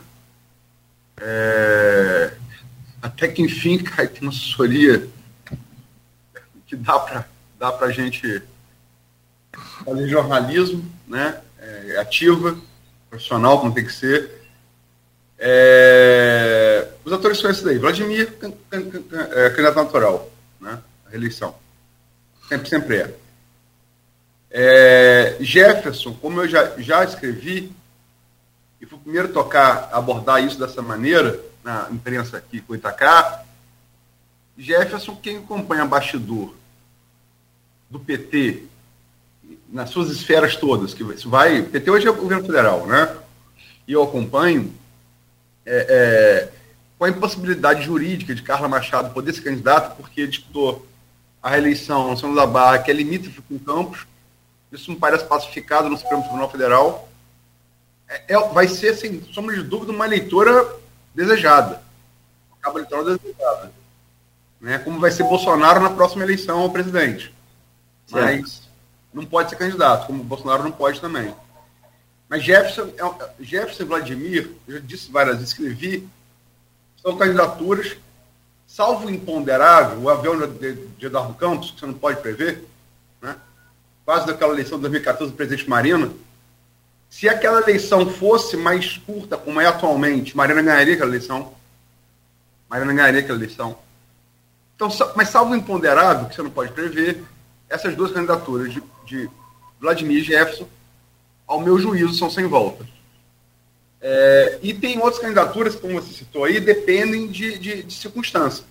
[1.20, 2.34] É,
[3.02, 5.08] até que enfim, Caio, tem uma assessoria
[6.68, 7.26] que dá para
[7.58, 8.42] dá a gente
[9.86, 11.42] fazer jornalismo, né?
[11.60, 12.58] É, ativa,
[13.10, 14.42] profissional, como tem que ser.
[15.38, 17.78] É, os atores são esses daí.
[17.78, 20.80] Vladimir, can, can, can, é, candidato natural, né?
[21.06, 21.56] A reeleição.
[22.48, 23.16] Sempre, sempre é.
[24.52, 25.38] é.
[25.40, 27.72] Jefferson, como eu já, já escrevi,
[28.80, 33.44] e fui o primeiro a tocar, abordar isso dessa maneira, na imprensa aqui com Itacá,
[34.58, 36.54] Jefferson, quem acompanha bastidor
[37.90, 38.64] do PT
[39.72, 41.64] nas suas esferas todas, que vai.
[41.64, 43.16] PT hoje é o governo federal, né?
[43.88, 44.74] E eu acompanho
[45.66, 46.50] é, é,
[46.98, 50.86] com a impossibilidade jurídica de Carla Machado poder ser candidato, porque disputou
[51.42, 54.06] a reeleição no São da Barra, que é limítrofe com Campos.
[54.72, 57.10] Isso me parece pacificado no Supremo Tribunal Federal.
[58.08, 60.68] É, é, vai ser, sem sombra de dúvida, uma eleitora
[61.16, 61.82] desejada.
[62.50, 63.72] Uma cabo eleitoral desejada.
[64.60, 64.78] Né?
[64.80, 67.34] Como vai ser Bolsonaro na próxima eleição ao presidente.
[68.12, 68.70] Mas
[69.14, 71.34] não pode ser candidato, como Bolsonaro não pode também.
[72.30, 76.08] Mas Jefferson, é Jefferson e Vladimir, eu já disse várias vezes, escrevi,
[77.02, 77.98] são candidaturas,
[78.66, 82.66] salvo imponderável, o avião de, de Eduardo Campos, que você não pode prever,
[83.22, 83.36] né?
[84.06, 86.12] quase daquela eleição de 2014 do presidente Marina,
[87.10, 91.54] se aquela eleição fosse mais curta, como é atualmente, Marina ganharia aquela eleição.
[92.70, 93.78] Marina ganharia aquela eleição.
[94.74, 94.88] Então,
[95.18, 97.22] mas salvo imponderável, que você não pode prever,
[97.70, 98.82] essas duas candidaturas de,
[99.12, 99.30] de
[99.80, 100.68] Vladimir Jefferson,
[101.46, 102.88] ao meu juízo, são sem volta.
[104.00, 108.64] É, e tem outras candidaturas, como você citou aí, dependem de, de, de circunstância.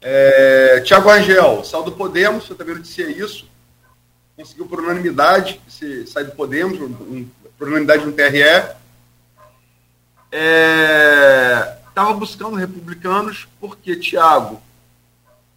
[0.00, 3.48] É, Tiago Angel, saiu do Podemos, eu também disse isso,
[4.36, 8.42] conseguiu por unanimidade se, sair do Podemos, um, por unanimidade no TRE.
[11.88, 14.60] Estava é, buscando republicanos, porque Tiago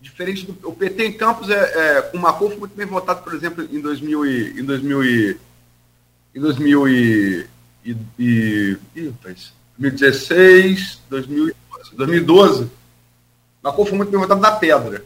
[0.08, 3.34] diferente do o PT em Campos é, é com Macon foi muito bem votado, por
[3.34, 5.38] exemplo, em 2000 e, em 2000 e,
[6.36, 7.48] em 2000 e,
[7.86, 9.14] e, e, e
[9.78, 12.72] 2016, 2012, 2012.
[13.62, 15.04] Macon foi muito bem votado na pedra.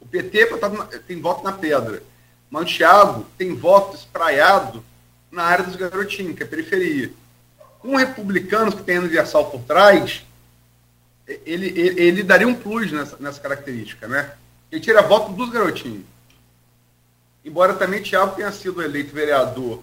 [0.00, 2.02] O PT é votado na, tem voto na pedra.
[2.50, 4.84] Mas o Thiago tem voto espraiado
[5.30, 7.10] na área dos garotinhos, que é periferia.
[7.80, 10.24] Com republicanos que tem universal por trás,
[11.26, 14.32] ele, ele, ele, daria um plus nessa, nessa característica, né?
[14.70, 16.04] Ele tira voto dos garotinhos.
[17.44, 19.82] Embora também Tiago tenha sido eleito vereador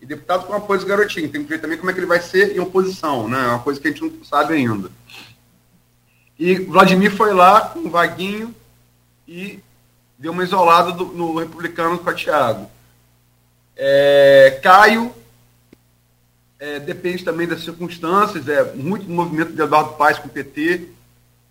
[0.00, 1.30] e deputado com apoio dos garotinhos.
[1.30, 3.38] Tem que ver também como é que ele vai ser em oposição, né?
[3.44, 4.90] É uma coisa que a gente não sabe ainda.
[6.38, 8.54] E Vladimir foi lá com o Vaguinho
[9.26, 9.60] e
[10.18, 12.70] deu uma isolada do, no republicano para Tiago.
[13.76, 15.14] É, Caio
[16.64, 20.88] é, depende também das circunstâncias, é muito movimento de Eduardo Paes com o PT,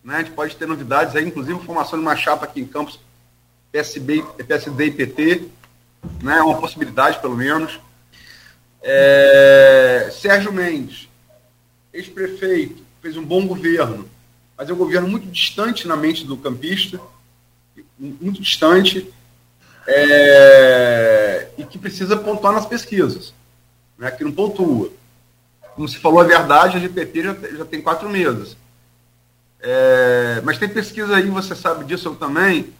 [0.04, 0.16] né?
[0.16, 3.00] a gente pode ter novidades aí, inclusive formação de uma chapa aqui em Campos,
[3.72, 5.50] PSB, PSD e PT,
[6.24, 6.40] né?
[6.40, 7.80] é uma possibilidade pelo menos.
[8.82, 11.08] É, Sérgio Mendes,
[11.94, 14.10] ex-prefeito, fez um bom governo,
[14.58, 17.00] mas é um governo muito distante na mente do campista,
[18.00, 19.14] muito distante,
[19.86, 23.32] é, e que precisa pontuar nas pesquisas,
[23.96, 24.92] né, que não pontua
[25.76, 28.56] como se falou a verdade, a GPT já, já tem quatro meses.
[29.60, 32.74] É, mas tem pesquisa aí, você sabe disso também,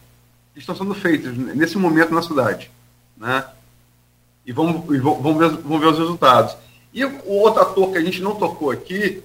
[0.52, 2.70] que estão sendo feitas nesse momento na cidade.
[3.16, 3.44] Né?
[4.44, 6.56] E vamos, e vamos, ver, vamos ver os resultados.
[6.92, 9.22] E o outro ator que a gente não tocou aqui,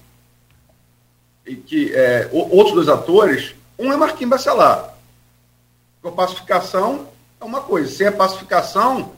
[1.45, 4.93] e que é, outros dois atores, um é Marquinhos Bacelar.
[6.03, 7.09] A pacificação
[7.39, 7.93] é uma coisa.
[7.93, 9.13] Sem a pacificação,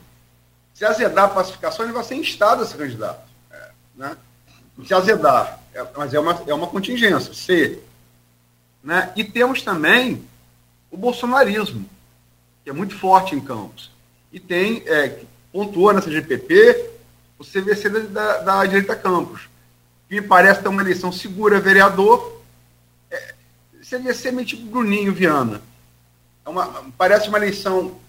[0.74, 3.22] se azedar a pacificação, ele vai ser instado a ser candidato.
[3.52, 4.18] É, né?
[4.86, 7.80] Se azedar, é, mas é uma, é uma contingência, C.
[8.84, 9.12] Né?
[9.16, 10.24] E temos também
[10.90, 11.86] o bolsonarismo,
[12.64, 13.92] que é muito forte em Campos.
[14.32, 15.20] E tem, é,
[15.52, 16.90] pontua nessa GPP,
[17.38, 19.50] o CVC da, da direita Campos,
[20.08, 22.42] que me parece ter uma eleição segura, vereador.
[23.10, 23.34] É,
[23.82, 25.62] CVC é meio tipo Bruninho Viana.
[26.46, 28.00] É uma, parece uma eleição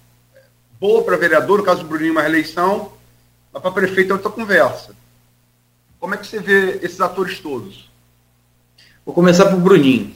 [0.80, 2.92] boa para vereador, no caso do Bruninho, uma reeleição,
[3.52, 4.96] Mas para prefeito é outra conversa.
[6.02, 7.88] Como é que você vê esses atores todos?
[9.06, 10.12] Vou começar por Bruninho.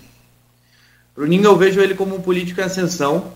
[1.15, 3.33] Bruninho eu vejo ele como um político em ascensão,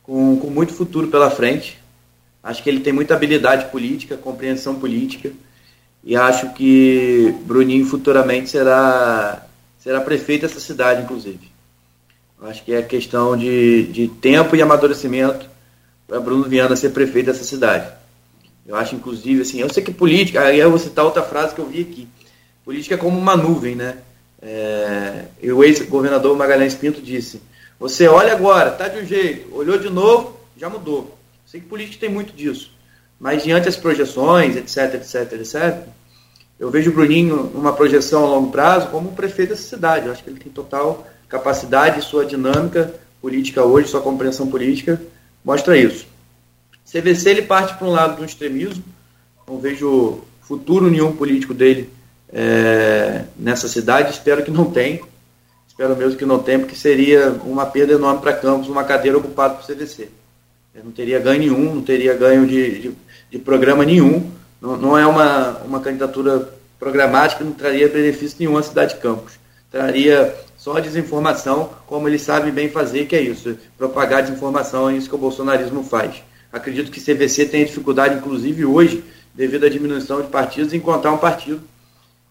[0.00, 1.80] com, com muito futuro pela frente.
[2.44, 5.32] Acho que ele tem muita habilidade política, compreensão política.
[6.04, 9.44] E acho que Bruninho futuramente será,
[9.76, 11.50] será prefeito dessa cidade, inclusive.
[12.42, 15.44] Acho que é questão de, de tempo e amadurecimento
[16.06, 17.99] para Bruno Viana ser prefeito dessa cidade.
[18.70, 21.60] Eu acho, inclusive, assim, eu sei que política, aí eu vou citar outra frase que
[21.60, 22.06] eu vi aqui.
[22.64, 23.96] Política é como uma nuvem, né?
[24.40, 27.42] É, e o ex-governador Magalhães Pinto disse:
[27.80, 31.18] Você olha agora, tá de um jeito, olhou de novo, já mudou.
[31.44, 32.70] Sei que política tem muito disso.
[33.18, 35.78] Mas diante das projeções, etc, etc, etc,
[36.56, 40.06] eu vejo o Bruninho numa projeção a longo prazo como prefeito dessa cidade.
[40.06, 45.02] Eu acho que ele tem total capacidade, sua dinâmica política hoje, sua compreensão política
[45.44, 46.06] mostra isso.
[46.90, 48.82] CVC ele parte para um lado do extremismo,
[49.46, 51.88] não vejo futuro nenhum político dele
[52.32, 55.00] é, nessa cidade, espero que não tenha,
[55.68, 59.54] espero mesmo que não tenha, porque seria uma perda enorme para Campos, uma cadeira ocupada
[59.54, 60.08] por CVC.
[60.74, 62.92] Eu não teria ganho nenhum, não teria ganho de, de,
[63.30, 64.28] de programa nenhum,
[64.60, 69.34] não, não, é uma, uma candidatura programática, não traria benefício nenhum à cidade de Campos.
[69.70, 75.08] Traria só desinformação, como ele sabe bem fazer, que é isso, propagar desinformação, é isso
[75.08, 76.22] que o bolsonarismo faz.
[76.52, 81.18] Acredito que CVC tem dificuldade, inclusive hoje, devido à diminuição de partidos, em encontrar um
[81.18, 81.60] partido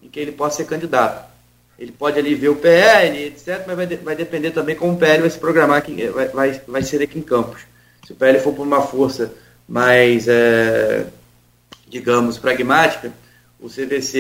[0.02, 1.30] em que ele possa ser candidato.
[1.78, 4.98] Ele pode ali ver o PL, etc., mas vai, de, vai depender também como o
[4.98, 7.62] PL vai se programar, aqui, vai, vai, vai ser aqui em Campos.
[8.06, 9.34] Se o PL for por uma força
[9.68, 11.06] mais, é,
[11.88, 13.14] digamos, pragmática,
[13.62, 14.18] o CVC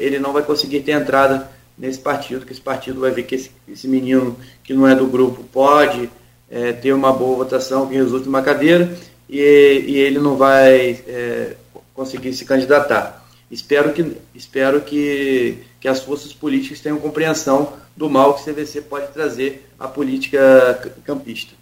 [0.00, 3.50] ele não vai conseguir ter entrada nesse partido, que esse partido vai ver que esse,
[3.68, 6.08] esse menino que não é do grupo pode
[6.50, 8.96] é, ter uma boa votação que resulte uma cadeira
[9.28, 11.56] e, e ele não vai é,
[11.94, 13.24] conseguir se candidatar.
[13.50, 18.82] Espero que, espero que, que as forças políticas tenham compreensão do mal que o CVC
[18.82, 21.54] pode trazer à política campista.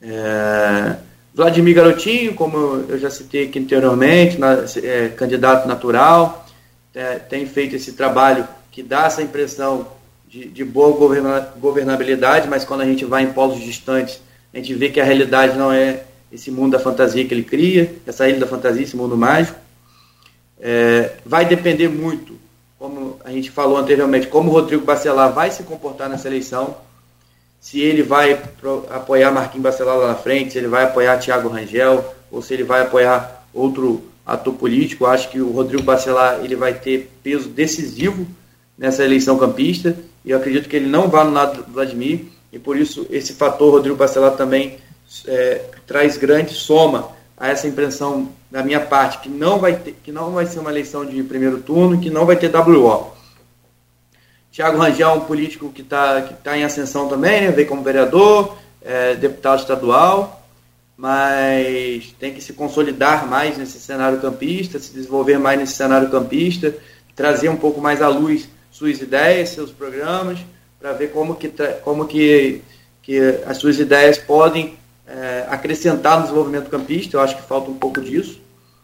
[0.00, 0.96] É,
[1.34, 6.46] Vladimir Garotinho, como eu já citei aqui anteriormente, na, é, candidato natural,
[6.94, 9.86] é, tem feito esse trabalho que dá essa impressão
[10.28, 14.20] de, de boa governa, governabilidade, mas quando a gente vai em polos distantes,
[14.52, 17.94] a gente vê que a realidade não é esse mundo da fantasia que ele cria,
[18.06, 19.58] essa ilha da fantasia, esse mundo mágico.
[20.60, 22.38] É, vai depender muito,
[22.78, 26.76] como a gente falou anteriormente, como o Rodrigo Bacelar vai se comportar nessa eleição,
[27.60, 31.48] se ele vai pro, apoiar Marquinhos Bacelar lá na frente, se ele vai apoiar Thiago
[31.48, 35.06] Rangel, ou se ele vai apoiar outro ator político.
[35.06, 38.26] Acho que o Rodrigo Bacelar ele vai ter peso decisivo
[38.78, 42.58] nessa eleição campista, e eu acredito que ele não vai no lado do Vladimir, e
[42.58, 44.78] por isso esse fator Rodrigo Bacelar também
[45.26, 50.10] é, traz grande soma a essa impressão da minha parte, que não vai ter, que
[50.10, 53.12] não vai ser uma eleição de primeiro turno, que não vai ter WO.
[54.50, 57.82] Tiago Rangel é um político que está que tá em ascensão também, né, veio como
[57.82, 60.42] vereador, é, deputado estadual,
[60.96, 66.74] mas tem que se consolidar mais nesse cenário campista, se desenvolver mais nesse cenário campista,
[67.14, 70.38] trazer um pouco mais à luz suas ideias, seus programas,
[70.78, 71.48] para ver como que,
[71.82, 72.62] como que,
[73.02, 77.16] que as suas ideias podem é, acrescentar no desenvolvimento campista.
[77.16, 78.40] Eu acho que falta um pouco disso,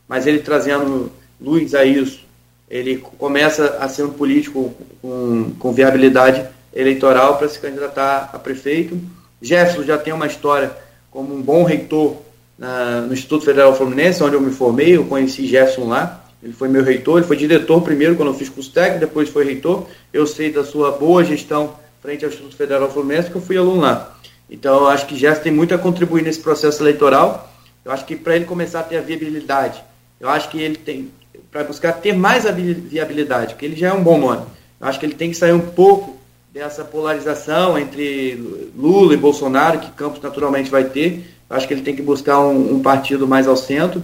[0.09, 1.11] mas ele trazendo
[1.41, 2.25] luz a isso,
[2.71, 8.99] ele começa a ser um político com, com viabilidade eleitoral para se candidatar a prefeito.
[9.41, 10.71] Jefferson já tem uma história
[11.11, 12.17] como um bom reitor
[12.59, 16.25] na, no Instituto Federal Fluminense, onde eu me formei, eu conheci Jefferson lá.
[16.43, 19.45] Ele foi meu reitor, ele foi diretor primeiro quando eu fiz curso técnico, depois foi
[19.45, 19.87] reitor.
[20.13, 23.81] Eu sei da sua boa gestão frente ao Instituto Federal Fluminense, que eu fui aluno
[23.81, 24.17] lá.
[24.51, 27.51] Então, eu acho que Gerson tem muito a contribuir nesse processo eleitoral.
[27.85, 29.83] Eu acho que para ele começar a ter a viabilidade,
[30.21, 31.11] eu acho que ele tem,
[31.51, 34.47] para buscar ter mais viabilidade, porque ele já é um bom nome.
[34.81, 36.19] Eu acho que ele tem que sair um pouco
[36.53, 41.25] dessa polarização entre Lula e Bolsonaro, que Campos naturalmente vai ter.
[41.49, 44.03] Eu acho que ele tem que buscar um, um partido mais ao centro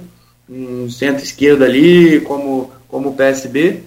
[0.49, 3.83] um centro-esquerda ali, como, como o PSB.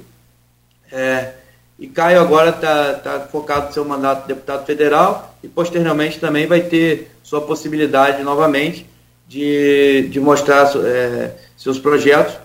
[0.91, 1.33] É,
[1.79, 6.45] e Caio agora está tá focado no seu mandato de deputado federal e posteriormente também
[6.45, 8.85] vai ter sua possibilidade novamente
[9.27, 12.35] de, de mostrar é, seus projetos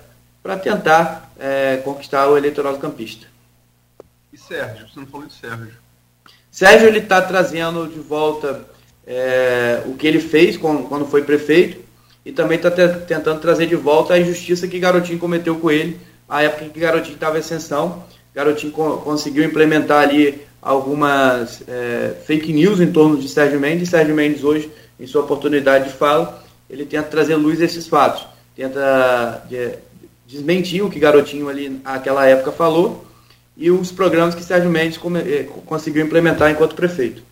[0.43, 3.27] para tentar é, conquistar o eleitorado campista.
[4.33, 5.75] E Sérgio, você não falou de Sérgio.
[6.51, 8.65] Sérgio ele está trazendo de volta
[9.07, 11.85] é, o que ele fez quando, foi prefeito,
[12.25, 16.43] e também está tentando trazer de volta a injustiça que Garotinho cometeu com ele, a
[16.43, 18.05] época em que Garotinho estava em ascensão.
[18.35, 23.89] Garotinho co conseguiu implementar ali algumas é, fake news em torno de Sérgio Mendes.
[23.89, 28.27] Sérgio Mendes hoje, em sua oportunidade de fala, ele tenta trazer luz a esses fatos,
[28.57, 29.75] tenta de,
[30.27, 33.07] desmentir o que Garotinho ali naquela época falou
[33.57, 37.23] e os programas que Sérgio Mendes eh, conseguiu implementar enquanto prefeito.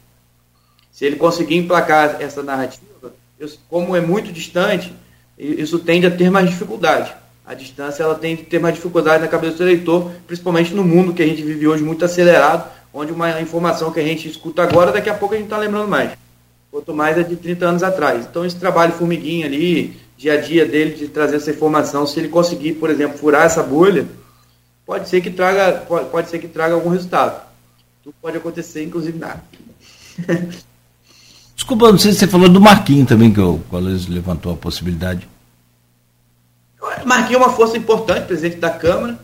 [0.93, 3.12] Se ele conseguir emplacar essa narrativa,
[3.68, 4.95] como é muito distante,
[5.37, 7.12] isso tende a ter mais dificuldade.
[7.45, 11.12] A distância ela tende a ter mais dificuldade na cabeça do eleitor, principalmente no mundo
[11.12, 14.92] que a gente vive hoje muito acelerado, onde uma informação que a gente escuta agora,
[14.92, 16.12] daqui a pouco a gente está lembrando mais.
[16.70, 18.24] Quanto mais é de 30 anos atrás.
[18.24, 22.28] Então esse trabalho formiguinha ali, dia a dia dele de trazer essa informação, se ele
[22.28, 24.07] conseguir, por exemplo, furar essa bolha,
[24.86, 27.42] pode ser que traga, pode, pode ser que traga algum resultado.
[28.03, 29.42] Tudo pode acontecer, inclusive nada.
[31.57, 35.28] Desculpa, não sei se você falou do Marquinhos também, que o Colégio levantou a possibilidade.
[37.05, 39.18] Marquinhos é uma força importante, presidente da Câmara,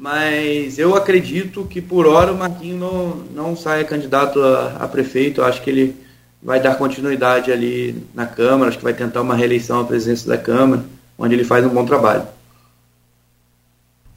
[0.00, 5.42] mas eu acredito que por hora o Marquinhos não, não saia candidato a, a prefeito.
[5.42, 5.94] Eu acho que ele
[6.42, 10.38] vai dar continuidade ali na Câmara, acho que vai tentar uma reeleição à presidência da
[10.38, 10.82] Câmara,
[11.18, 12.22] onde ele faz um bom trabalho.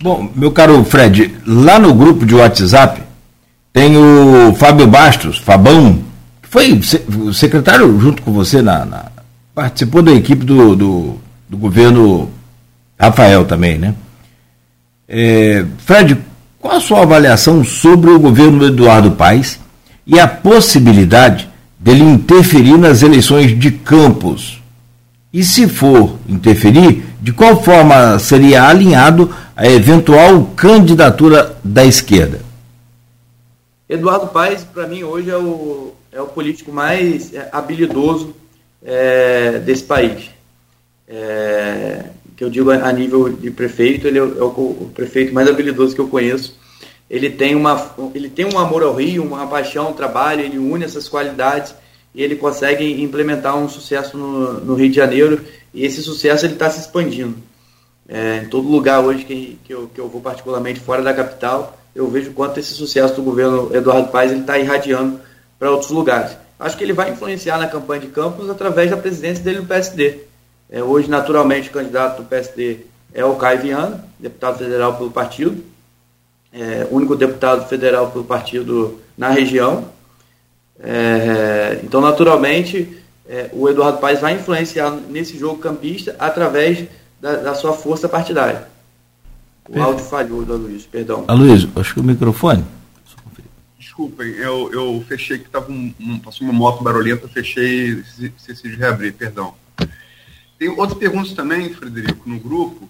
[0.02, 3.04] Bom, meu caro Fred, lá no grupo de WhatsApp
[3.74, 6.02] tem o Fábio Bastos, Fabão,
[6.42, 6.80] que foi
[7.34, 9.12] secretário junto com você na, na
[9.54, 11.20] participou da equipe do, do,
[11.50, 12.32] do, governo
[12.98, 13.94] Rafael também, né?
[15.08, 16.18] É, Fred,
[16.60, 19.60] qual a sua avaliação sobre o governo Eduardo Paes
[20.08, 24.62] e a possibilidade dele interferir nas eleições de Campos?
[25.32, 32.42] E se for interferir, de qual forma seria alinhado a eventual candidatura da esquerda?
[33.90, 38.36] Eduardo Paes, para mim, hoje é o, é o político mais é, habilidoso
[38.84, 40.30] é, desse país.
[41.08, 42.06] É,
[42.36, 45.96] que eu digo a, nível de prefeito, ele é, o, é o, prefeito mais habilidoso
[45.96, 46.58] que eu conheço.
[47.10, 50.84] Ele tem, uma, ele tem um amor ao Rio, uma paixão ao trabalho, ele une
[50.84, 51.76] essas qualidades
[52.16, 55.42] e ele consegue implementar um sucesso no, no Rio de Janeiro
[55.74, 57.36] e esse sucesso ele está se expandindo.
[58.08, 61.78] É, em todo lugar hoje que, que, eu, que eu vou, particularmente fora da capital,
[61.96, 65.20] eu vejo quanto esse sucesso do governo Eduardo Paes está irradiando
[65.60, 66.36] para outros lugares.
[66.60, 70.33] Acho que ele vai influenciar na campanha de Campos através da presidência dele no PSD.
[70.74, 72.80] É, hoje, naturalmente, o candidato do PSD
[73.14, 75.64] é o Caio Viana, deputado federal pelo partido,
[76.52, 79.88] é, único deputado federal pelo partido na região.
[80.80, 82.98] É, então, naturalmente,
[83.30, 86.88] é, o Eduardo Paes vai influenciar nesse jogo campista através
[87.22, 88.68] da, da sua força partidária.
[89.70, 91.24] O áudio falhou do Luiz, perdão.
[91.28, 92.66] Aloysio, acho que o microfone.
[93.78, 98.04] Desculpem, eu, eu fechei que estava um, um, passou uma moto barulhenta, fechei
[98.36, 99.54] esqueci de reabrir, perdão.
[100.64, 102.90] Tem outras perguntas também, Frederico, no grupo,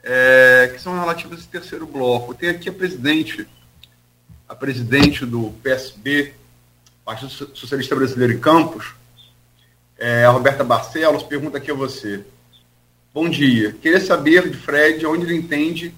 [0.00, 2.34] é, que são relativas ao terceiro bloco.
[2.34, 3.48] Tem aqui a presidente,
[4.48, 6.34] a presidente do PSB,
[7.04, 8.94] Partido Socialista Brasileiro em Campos,
[9.98, 12.24] é, a Roberta Barcelos, pergunta aqui a você.
[13.12, 13.72] Bom dia.
[13.82, 15.92] Queria saber de Fred onde ele entende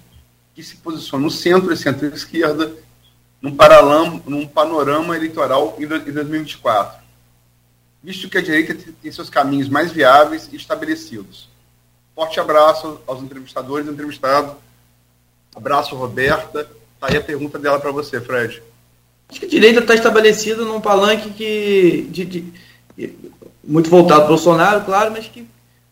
[0.55, 2.73] que se posiciona no centro e centro-esquerda
[3.39, 3.55] num,
[4.25, 7.04] num panorama eleitoral em 2024,
[8.05, 11.49] visto que a direita tem seus caminhos mais viáveis e estabelecidos.
[12.13, 14.55] Forte abraço aos entrevistadores e entrevistado.
[15.55, 16.69] Abraço, Roberta.
[16.99, 18.61] Tá aí a pergunta dela para você, Fred.
[19.27, 23.13] Acho que a direita está estabelecida num palanque que de, de,
[23.63, 25.47] muito voltado para Bolsonaro, claro, mas que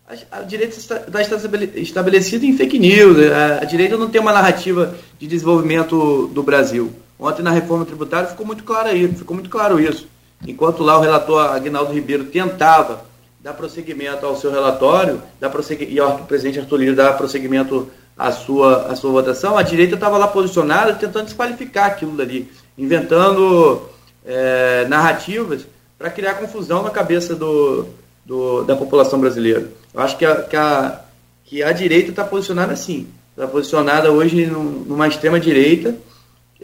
[0.08, 1.36] a, a direita está, está
[1.76, 3.18] estabelecida em fake news.
[3.32, 6.94] A, a, direita não tem uma narrativa de desenvolvimento do Brasil.
[7.20, 10.08] Ontem na reforma tributária ficou muito claro isso, ficou muito claro isso.
[10.48, 13.06] Enquanto lá o relator Aguinaldo Ribeiro tentava
[13.40, 18.88] dar prosseguimento ao seu relatório, dar e o presidente Arthur Lira dar prosseguimento à sua,
[18.88, 23.82] à sua votação, a direita estava lá posicionada tentando desqualificar aquilo dali, inventando
[24.26, 25.66] é, narrativas
[25.98, 27.86] para criar confusão na cabeça do,
[28.26, 29.70] do, da população brasileira.
[29.94, 31.02] Eu acho que a, que a,
[31.46, 33.08] que a direita está posicionada assim.
[33.32, 35.96] Está posicionada hoje numa extrema-direita.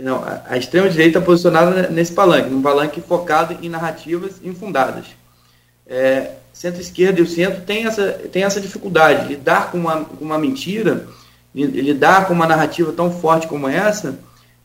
[0.01, 5.05] Não, a, extrema-direita posicionada nesse palanque, num palanque focado em narrativas infundadas.
[5.85, 9.27] É, centro-esquerda e o centro tem essa, tem essa dificuldade.
[9.27, 11.05] Lidar com uma, com uma mentira,
[11.53, 14.19] lidar com uma narrativa tão forte como essa,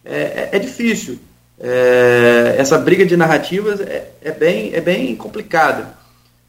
[0.04, 1.18] é, é, é difícil.
[1.58, 5.94] É, essa briga de narrativas é, é, bem, é bem complicada.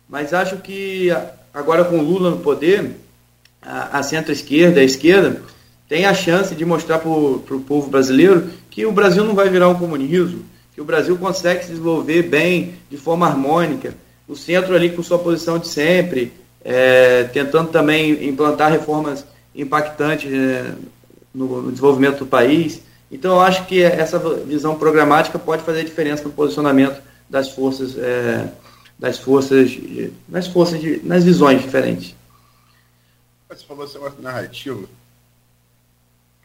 [0.07, 1.09] Mas acho que
[1.53, 2.91] agora com Lula no poder,
[3.61, 5.41] a, a centro-esquerda, a esquerda,
[5.88, 9.69] tem a chance de mostrar para o povo brasileiro que o Brasil não vai virar
[9.69, 13.93] um comunismo, que o Brasil consegue se desenvolver bem, de forma harmônica.
[14.27, 16.33] O centro ali com sua posição de sempre,
[16.63, 20.73] é, tentando também implantar reformas impactantes é,
[21.33, 22.81] no, no, desenvolvimento do país.
[23.11, 28.49] Então, eu acho que essa visão programática pode fazer diferença no posicionamento das forças é,
[28.97, 29.77] das forças,
[30.27, 32.15] nas forças, de, nas visões diferentes.
[33.49, 34.89] Você falou esse negócio narrativo.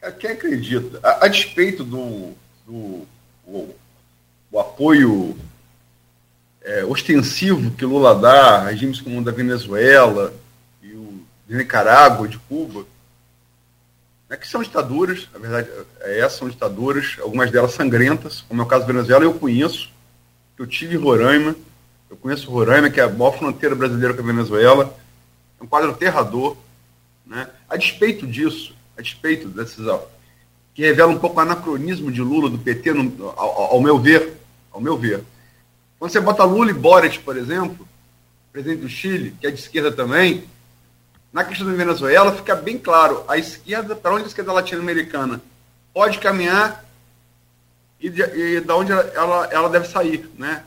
[0.09, 0.99] Quem acredita?
[1.03, 2.33] A, a despeito do,
[2.65, 3.07] do
[3.45, 3.75] o,
[4.51, 5.37] o apoio
[6.63, 10.33] é, ostensivo que Lula dá a regimes como o da Venezuela
[10.81, 12.85] e o de Nicarágua, de Cuba,
[14.29, 15.69] é que são ditaduras, a verdade
[16.01, 19.91] é essa, são ditaduras, algumas delas sangrentas, como é o caso da Venezuela, eu conheço,
[20.57, 21.53] eu tive Roraima,
[22.09, 24.97] eu conheço Roraima, que é a maior fronteira brasileira com a Venezuela,
[25.59, 26.55] é um quadro aterrador,
[27.25, 27.49] né?
[27.67, 29.85] A despeito disso, a despeito desses
[30.73, 34.37] que revela um pouco o anacronismo de Lula, do PT, no, ao, ao, meu ver,
[34.71, 35.23] ao meu ver.
[35.99, 37.87] Quando você bota Lula e Boric, por exemplo,
[38.53, 40.45] presidente do Chile, que é de esquerda também,
[41.33, 45.41] na questão da Venezuela fica bem claro, a esquerda, para onde a esquerda latino-americana
[45.93, 46.85] pode caminhar
[47.99, 50.63] e, e da onde ela, ela, ela, deve sair, né?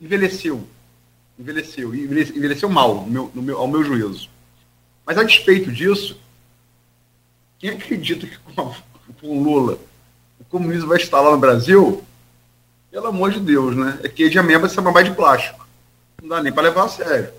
[0.00, 0.66] Envelheceu,
[1.38, 4.30] envelheceu, envelheceu, envelheceu mal, no meu, no meu, ao meu juízo.
[5.04, 6.18] Mas a despeito disso,
[7.58, 8.74] quem acredita que com,
[9.20, 9.78] com Lula
[10.40, 12.04] o comunismo vai instalar no Brasil,
[12.90, 13.98] pelo amor de Deus, né?
[14.02, 15.66] É que de ameba ser uma de plástico.
[16.22, 17.30] Não dá nem para levar a sério.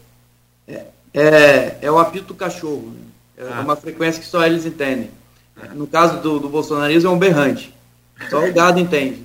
[0.67, 2.93] É, é, é o apito do cachorro.
[2.93, 3.45] Né?
[3.45, 3.61] É ah.
[3.61, 5.09] uma frequência que só eles entendem.
[5.73, 7.73] No caso do, do bolsonarismo é um berrante.
[8.29, 9.23] Só o gado entende.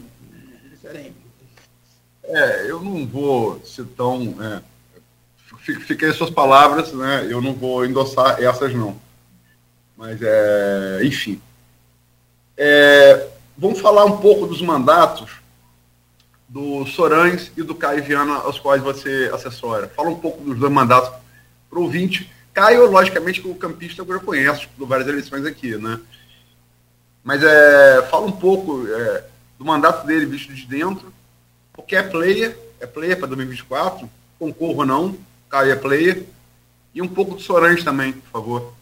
[2.24, 4.34] É, eu não vou ser tão.
[4.40, 4.60] É,
[5.80, 7.26] fiquei as suas palavras, né?
[7.28, 8.96] Eu não vou endossar essas não.
[9.96, 11.40] Mas é, enfim.
[12.56, 15.30] É, vamos falar um pouco dos mandatos
[16.48, 19.88] do Sorães e do Caio Viana, aos quais você assessora.
[19.88, 21.10] Fala um pouco dos dois mandatos
[21.68, 22.30] para o ouvinte.
[22.52, 25.98] Caio, logicamente, que o campista eu conheço, por várias eleições aqui, né?
[27.24, 29.24] Mas é, fala um pouco é,
[29.58, 31.12] do mandato dele visto de dentro,
[31.72, 35.18] porque é player, é player para 2024, concorro ou não,
[35.48, 36.24] Caio é player,
[36.94, 38.74] e um pouco do Sorange também, por favor.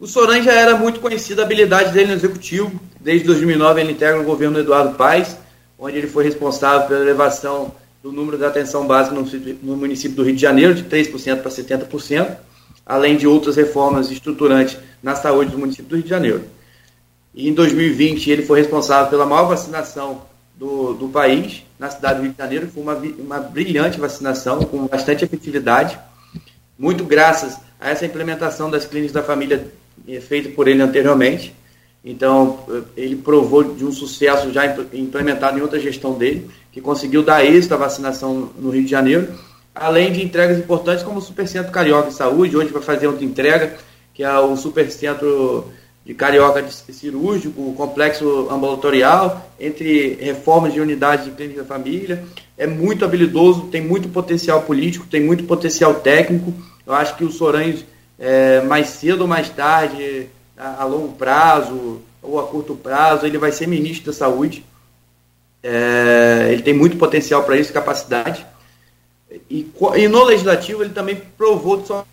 [0.00, 4.20] O Sorange já era muito conhecido a habilidade dele no executivo, desde 2009 ele integra
[4.20, 5.36] o governo do Eduardo Paes,
[5.76, 9.16] onde ele foi responsável pela elevação do número da atenção básica
[9.60, 12.36] no, município do Rio de Janeiro, de 3% para 70%,
[12.86, 16.44] além de outras reformas estruturantes na saúde do município do Rio de Janeiro.
[17.34, 20.22] E em 2020 ele foi responsável pela maior vacinação
[20.56, 24.86] do, do país, na cidade do Rio de Janeiro, foi uma, uma brilhante vacinação, com
[24.86, 25.98] bastante efetividade,
[26.78, 29.68] muito graças a essa implementação das clínicas da família
[30.06, 31.54] eh, feita por ele anteriormente.
[32.04, 32.60] Então,
[32.96, 37.74] ele provou de um sucesso já implementado em outra gestão dele, que conseguiu dar êxito
[37.74, 39.28] à vacinação no Rio de Janeiro,
[39.74, 43.76] além de entregas importantes como o Supercentro Carioca de Saúde, hoje vai fazer outra entrega,
[44.12, 45.70] que é o Supercentro
[46.04, 52.24] de Carioca de Cirúrgico, o complexo ambulatorial, entre reformas de unidades de clínica da família.
[52.56, 56.52] É muito habilidoso, tem muito potencial político, tem muito potencial técnico.
[56.86, 57.84] Eu acho que o Soranhos,
[58.18, 63.38] é, mais cedo ou mais tarde, a, a longo prazo ou a curto prazo, ele
[63.38, 64.64] vai ser ministro da Saúde.
[65.62, 68.44] É, ele tem muito potencial para isso, capacidade.
[69.50, 72.04] E, e, no legislativo ele também provou de sua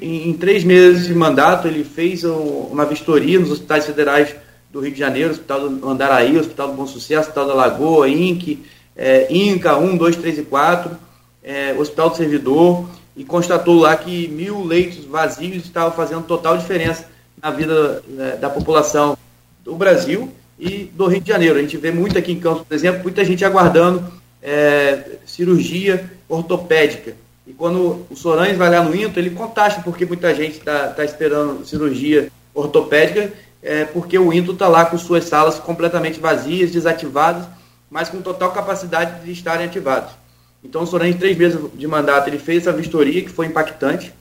[0.00, 4.34] em, em três meses de mandato ele fez uma vistoria nos hospitais federais
[4.70, 8.60] do Rio de Janeiro, Hospital do Andaraí, Hospital do Bom Sucesso, Hospital da Lagoa, INC,
[8.96, 10.96] é, INCA 1, 2, 3 e 4,
[11.42, 17.06] é, Hospital do Servidor, e constatou lá que mil leitos vazios estavam fazendo total diferença
[17.40, 19.16] na vida é, da população
[19.62, 21.58] do Brasil e do Rio de Janeiro.
[21.58, 24.04] A gente vê muito aqui em Campos, por exemplo, muita gente aguardando
[24.42, 27.14] é, cirurgia ortopédica.
[27.46, 31.04] E quando o Sorães vai lá no INTO, ele contasta porque muita gente está tá
[31.04, 33.32] esperando cirurgia ortopédica,
[33.62, 37.46] é, porque o INTO está lá com suas salas completamente vazias, desativadas,
[37.90, 40.23] mas com total capacidade de estarem ativados.
[40.64, 44.12] Então Sorães, três meses de mandato, ele fez essa vistoria que foi impactante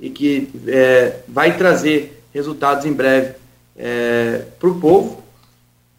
[0.00, 3.34] e que é, vai trazer resultados em breve
[3.76, 5.22] é, para o povo.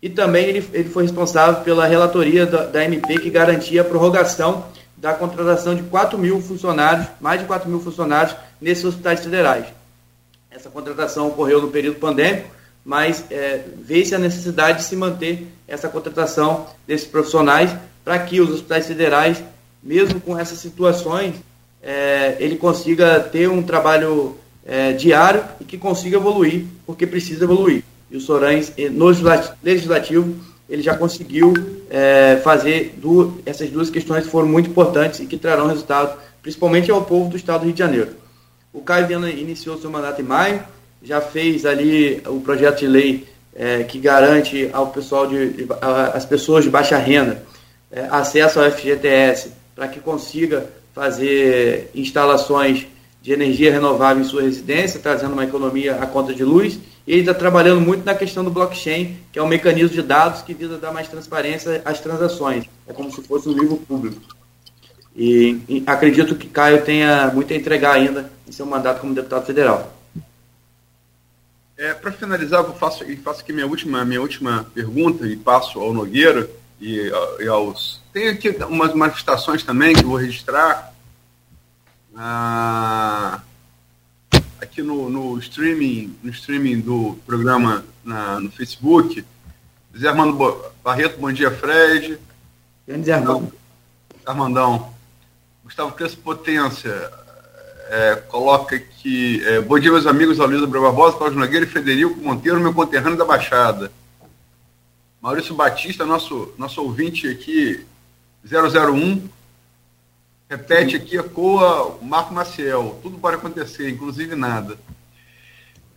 [0.01, 4.65] E também ele, ele foi responsável pela relatoria da, da MP que garantia a prorrogação
[4.97, 9.65] da contratação de 4 mil funcionários, mais de 4 mil funcionários, nesses hospitais federais.
[10.51, 12.47] Essa contratação ocorreu no período pandêmico,
[12.85, 17.73] mas é, vê-se a necessidade de se manter essa contratação desses profissionais
[18.03, 19.43] para que os hospitais federais,
[19.83, 21.35] mesmo com essas situações,
[21.81, 27.83] é, ele consiga ter um trabalho é, diário e que consiga evoluir, porque precisa evoluir.
[28.09, 29.07] E o Sorães, no
[29.61, 30.35] legislativo,
[30.69, 31.53] ele já conseguiu
[31.89, 36.89] é, fazer duas, essas duas questões que foram muito importantes e que trarão resultado, principalmente
[36.89, 38.09] ao povo do estado do Rio de Janeiro.
[38.71, 40.63] O Caio Viana iniciou seu mandato em maio,
[41.01, 45.67] já fez ali o projeto de lei é, que garante ao pessoal de,
[46.13, 47.43] as pessoas de baixa renda
[47.91, 52.85] é, acesso ao FGTS para que consiga fazer instalações
[53.21, 56.77] de energia renovável em sua residência, trazendo uma economia à conta de luz
[57.07, 60.41] E ele está trabalhando muito na questão do blockchain, que é um mecanismo de dados
[60.41, 62.65] que visa dar mais transparência às transações.
[62.85, 64.21] É como se fosse um livro público.
[65.15, 69.45] E, e acredito que Caio tenha muito a entregar ainda em seu mandato como deputado
[69.45, 69.93] federal.
[71.77, 75.79] É, Para finalizar, eu faço, eu faço aqui minha última, minha última pergunta e passo
[75.79, 78.02] ao Nogueira e, e aos.
[78.13, 80.93] Tem aqui umas manifestações também que vou registrar.
[82.15, 83.41] Ah,
[84.61, 89.25] aqui no, no, streaming, no streaming do programa na, no Facebook.
[89.97, 92.19] Zé Armando Barreto, bom dia, Fred.
[92.87, 93.51] Grande Zé Armando.
[94.23, 94.93] Armandão.
[95.63, 97.11] Gustavo Crespo Potência
[97.89, 102.59] é, coloca que é, bom dia, meus amigos Aloysio Barbosa, Cláudio Nogueira e Federico Monteiro,
[102.59, 103.91] meu conterrâneo da Baixada.
[105.19, 107.83] Maurício Batista, nosso, nosso ouvinte aqui,
[108.45, 109.27] 001,
[110.49, 112.99] repete aqui, ecoa Marco Maciel.
[113.01, 114.77] Tudo pode acontecer, inclusive nada.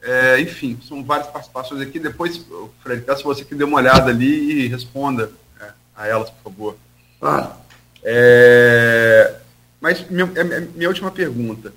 [0.02, 1.98] É, enfim, são várias participações aqui.
[1.98, 2.44] Depois,
[2.82, 6.76] Fred, peço você que dê uma olhada ali e responda é, a elas, por favor.
[7.20, 7.56] Ah.
[8.04, 9.34] É,
[9.80, 10.26] mas minha,
[10.74, 11.72] minha última pergunta.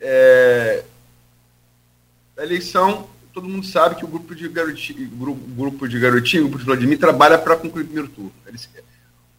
[0.00, 0.82] É,
[2.36, 6.48] a eleição, todo mundo sabe que o grupo de garotinho, grupo, grupo de garotinho, o
[6.48, 8.32] grupo de Vladimir, trabalha para concluir o primeiro turno.
[8.46, 8.68] Eles,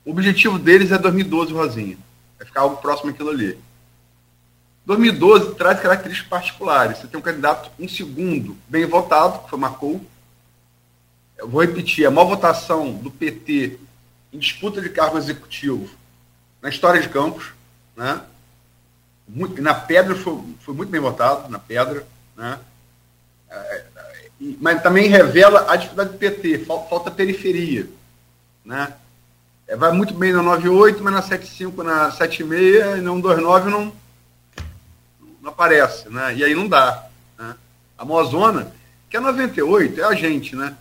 [0.06, 1.98] o objetivo deles é 2012, Rosinha.
[2.38, 3.58] Vai ficar algo próximo àquilo ali.
[4.86, 7.00] 2012 traz características particulares.
[7.00, 10.06] Você tem um candidato, um segundo, bem votado, que foi Marcou.
[11.38, 13.80] Eu vou repetir, a maior votação do PT
[14.32, 15.90] em disputa de cargo executivo
[16.62, 17.54] na história de Campos,
[17.96, 18.22] né?
[19.28, 22.06] Muito, na Pedra foi, foi muito bem votado, na Pedra,
[22.36, 22.60] né?
[23.50, 23.86] É,
[24.60, 27.88] mas também revela a dificuldade do PT, falta, falta periferia,
[28.64, 28.94] né?
[29.68, 33.94] É, vai muito bem na 98, mas na 75, na 76 e na 129 não,
[35.42, 36.36] não aparece, né?
[36.36, 37.56] E aí não dá, né?
[37.98, 38.72] A Mozona,
[39.10, 40.76] que é 98, é a gente, né?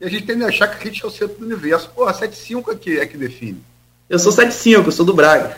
[0.00, 1.90] E a gente tende a achar que a gente é o centro do universo.
[1.94, 3.62] Pô, a 75 aqui é que define.
[4.08, 5.56] Eu sou 75, eu sou do Braga.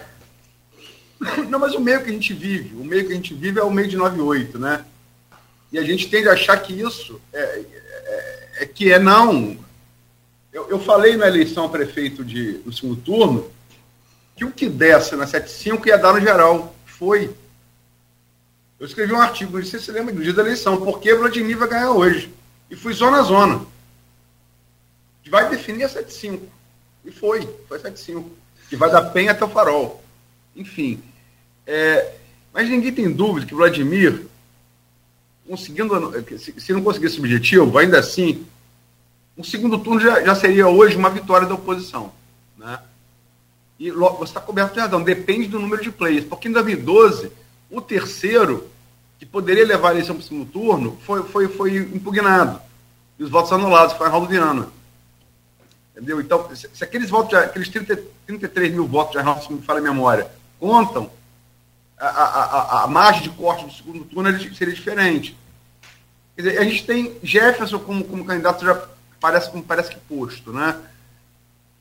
[1.48, 3.64] Não, mas o meio que a gente vive, o meio que a gente vive é
[3.64, 4.84] o meio de 98, né?
[5.72, 9.56] E a gente tende a achar que isso é, é, é que é não.
[10.56, 13.50] Eu, eu, falei na eleição prefeito de, do segundo turno
[14.34, 16.74] que o que desse na 75 ia dar no geral.
[16.86, 17.30] Foi.
[18.80, 21.68] Eu escrevi um artigo, sei se você lembra do dia da eleição, porque Vladimir vai
[21.68, 22.32] ganhar hoje.
[22.70, 23.66] E fui zona a zona.
[25.28, 26.46] Vai definir a 75.
[27.04, 28.24] E foi, foi 7-5.
[28.70, 30.02] Que vai da Penha até o Farol.
[30.56, 31.02] Enfim.
[31.66, 32.14] É,
[32.50, 34.26] mas ninguém tem dúvida que Vladimir,
[35.46, 36.14] conseguindo,
[36.56, 38.46] se não conseguir esse objetivo, ainda assim,
[39.36, 42.12] um segundo turno já, já seria hoje uma vitória da oposição.
[42.56, 42.78] Né?
[43.78, 46.24] E você está coberto de razão, depende do número de players.
[46.24, 47.30] Porque em 2012,
[47.70, 48.68] o terceiro,
[49.18, 52.60] que poderia levar a eleição para o segundo turno, foi, foi, foi impugnado.
[53.18, 54.68] E os votos anulados, foi Arnaldo Viana.
[55.92, 56.20] Entendeu?
[56.20, 59.62] Então, se, se aqueles votos, de, aqueles 30, 33 mil votos de Arnaldo, se me
[59.62, 61.10] fala a memória, contam,
[61.98, 65.36] a, a, a, a, margem de corte do segundo turno seria diferente.
[66.36, 68.74] Dizer, a gente tem Jefferson como, como candidato já
[69.20, 70.76] parece, parece que posto, né?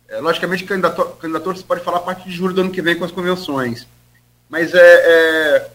[0.07, 2.97] É, logicamente, candidato, candidato você pode falar a partir de julho do ano que vem
[2.97, 3.87] com as convenções.
[4.49, 5.71] Mas é, é,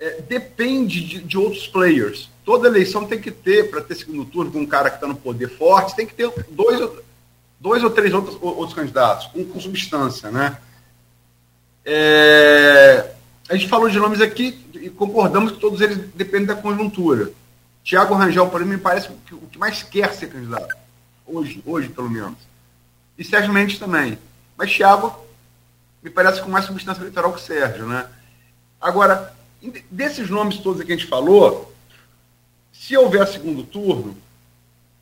[0.00, 4.50] é depende de, de outros players toda eleição tem que ter, para ter segundo turno
[4.50, 6.90] com um cara que está no poder forte, tem que ter dois,
[7.58, 10.58] dois ou três outros, outros candidatos, com, com substância, né?
[11.84, 13.10] É,
[13.48, 17.30] a gente falou de nomes aqui e concordamos que todos eles dependem da conjuntura.
[17.82, 20.76] Tiago Rangel, exemplo, me parece o que mais quer ser candidato.
[21.26, 22.38] Hoje, hoje pelo menos.
[23.18, 24.18] E Sérgio Mendes também.
[24.56, 25.14] Mas Tiago
[26.02, 28.06] me parece com mais substância eleitoral que Sérgio, né?
[28.80, 29.32] Agora,
[29.90, 31.72] desses nomes todos que a gente falou,
[32.72, 34.16] se houver segundo turno,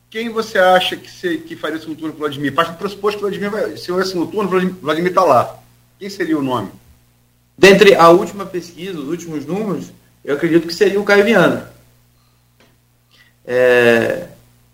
[0.09, 2.53] quem você acha que, se, que faria segundo turno para o Vladimir?
[2.53, 3.77] Parte do pressuposto que o Vladimir vai.
[3.77, 5.57] Se houver segundo turno, o Vladimir está lá.
[5.97, 6.71] Quem seria o nome?
[7.57, 9.91] Dentre a última pesquisa, os últimos números,
[10.23, 11.70] eu acredito que seria o Caio Viana.
[13.45, 14.27] É,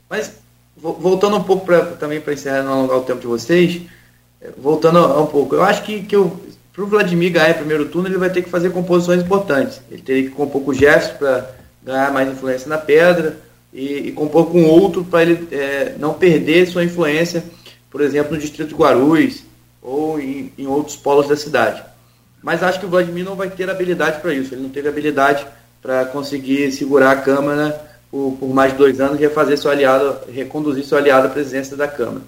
[0.09, 0.33] mas,
[0.75, 3.81] voltando um pouco pra, também para encerrar não alongar o tempo de vocês,
[4.41, 6.15] é, voltando um pouco, eu acho que, que
[6.77, 9.81] para o Vladimir ganhar primeiro turno, ele vai ter que fazer composições importantes.
[9.89, 11.49] Ele teria que compor com o Gerson para
[11.83, 13.37] ganhar mais influência na pedra
[13.73, 17.43] e, e compor com outro para ele é, não perder sua influência,
[17.89, 19.43] por exemplo, no distrito de Guarulhos
[19.81, 21.81] ou em, em outros polos da cidade.
[22.43, 24.53] Mas acho que o Vladimir não vai ter habilidade para isso.
[24.53, 25.47] Ele não teve habilidade
[25.81, 27.81] para conseguir segurar a Câmara
[28.17, 31.87] por, por, mais de dois anos refazer seu aliado, reconduzir seu aliado à presidência da
[31.87, 32.23] Câmara.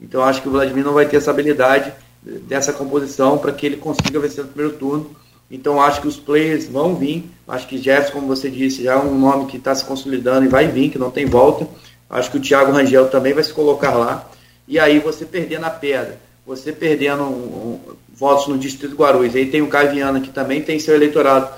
[0.00, 3.76] Então acho que o Vladimir não vai ter essa habilidade dessa composição para que ele
[3.76, 5.10] consiga vencer no primeiro turno
[5.48, 7.30] Então acho que os players vão vir.
[7.46, 10.48] Acho que Jefferson, como você disse, já é um nome que está se consolidando e
[10.48, 11.64] vai vir, que não tem volta.
[12.08, 14.28] Acho que o Thiago Rangel também vai se colocar lá.
[14.66, 17.80] E aí você perder na pedra, você perdendo um, um,
[18.12, 21.48] votos no Distrito Guarulhos, aí tem o Caviana que também tem seu eleitorado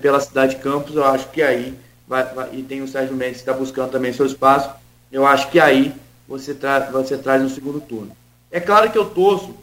[0.00, 1.74] pela cidade de Campos, eu acho que aí,
[2.08, 4.70] vai, vai, e tem o Sérgio Mendes que está buscando também seu espaço,
[5.12, 5.94] eu acho que aí
[6.26, 8.12] você, tra você traz no segundo turno.
[8.50, 9.54] É claro que eu torço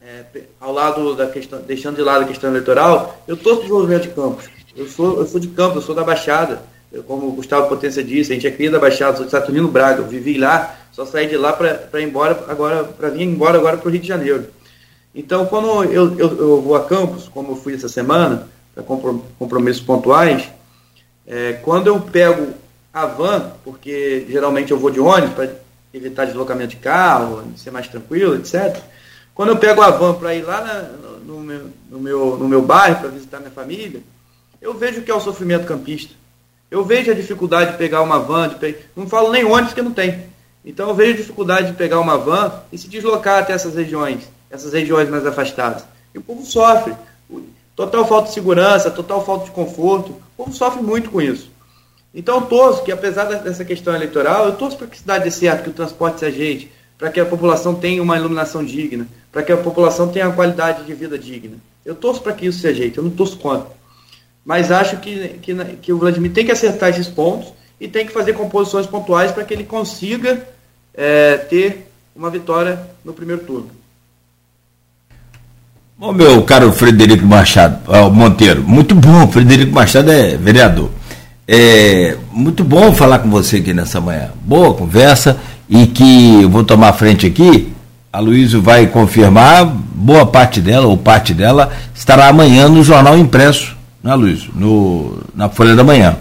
[0.00, 0.24] é,
[0.60, 4.02] ao lado da questão, deixando de lado a questão eleitoral, eu estou para o desenvolvimento
[4.02, 4.48] de campos.
[4.76, 6.62] Eu sou, eu sou de campo, eu sou da Baixada.
[6.90, 9.68] Eu, como o Gustavo Potência disse, a gente é cria da Baixada, sou de Saturnino
[9.68, 13.58] Braga, eu vivi lá, só saí de lá para ir embora agora, para vir embora
[13.58, 14.46] agora para o Rio de Janeiro.
[15.14, 18.84] Então, quando eu, eu, eu, vou a campos, como eu fui essa semana, para
[19.38, 20.48] compromissos pontuais,
[21.28, 22.54] é, quando eu pego
[22.92, 25.50] a van, porque geralmente eu vou de ônibus para
[25.92, 28.80] evitar deslocamento de carro, ser mais tranquilo, etc.
[29.34, 30.82] Quando eu pego a van para ir lá na,
[31.24, 34.00] no, meu, no, meu, no meu bairro para visitar minha família,
[34.60, 36.14] eu vejo o que é o sofrimento campista.
[36.70, 38.76] Eu vejo a dificuldade de pegar uma van, de pe...
[38.96, 40.24] não falo nem ônibus que não tem.
[40.64, 44.28] Então eu vejo a dificuldade de pegar uma van e se deslocar até essas regiões,
[44.50, 45.84] essas regiões mais afastadas.
[46.14, 46.94] E o povo sofre.
[47.78, 50.10] Total falta de segurança, total falta de conforto.
[50.10, 51.48] O povo sofre muito com isso.
[52.12, 55.30] Então eu torço que, apesar dessa questão eleitoral, eu torço para que a cidade dê
[55.30, 59.44] certo, que o transporte se ajeite, para que a população tenha uma iluminação digna, para
[59.44, 61.56] que a população tenha uma qualidade de vida digna.
[61.84, 63.70] Eu torço para que isso se ajeite, eu não torço contra.
[64.44, 68.12] Mas acho que, que, que, o Vladimir tem que acertar esses pontos e tem que
[68.12, 70.44] fazer composições pontuais para que ele consiga
[70.92, 73.77] é, ter uma vitória no primeiro turno.
[75.98, 77.80] Bom, meu caro Frederico Machado,
[78.12, 80.90] Monteiro, muito bom, Frederico Machado é vereador.
[81.46, 84.30] É muito bom falar com você aqui nessa manhã.
[84.44, 85.36] Boa conversa
[85.68, 87.72] e que eu vou tomar frente aqui
[88.12, 93.76] a Luísa vai confirmar, boa parte dela, ou parte dela, estará amanhã no jornal impresso,
[94.02, 94.46] né, Luísa?
[94.54, 96.16] No, na Folha da Manhã.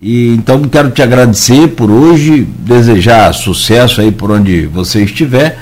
[0.00, 5.58] E então quero te agradecer por hoje, desejar sucesso aí por onde você estiver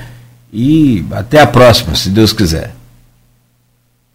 [0.51, 2.78] e até a próxima, se Deus quiser.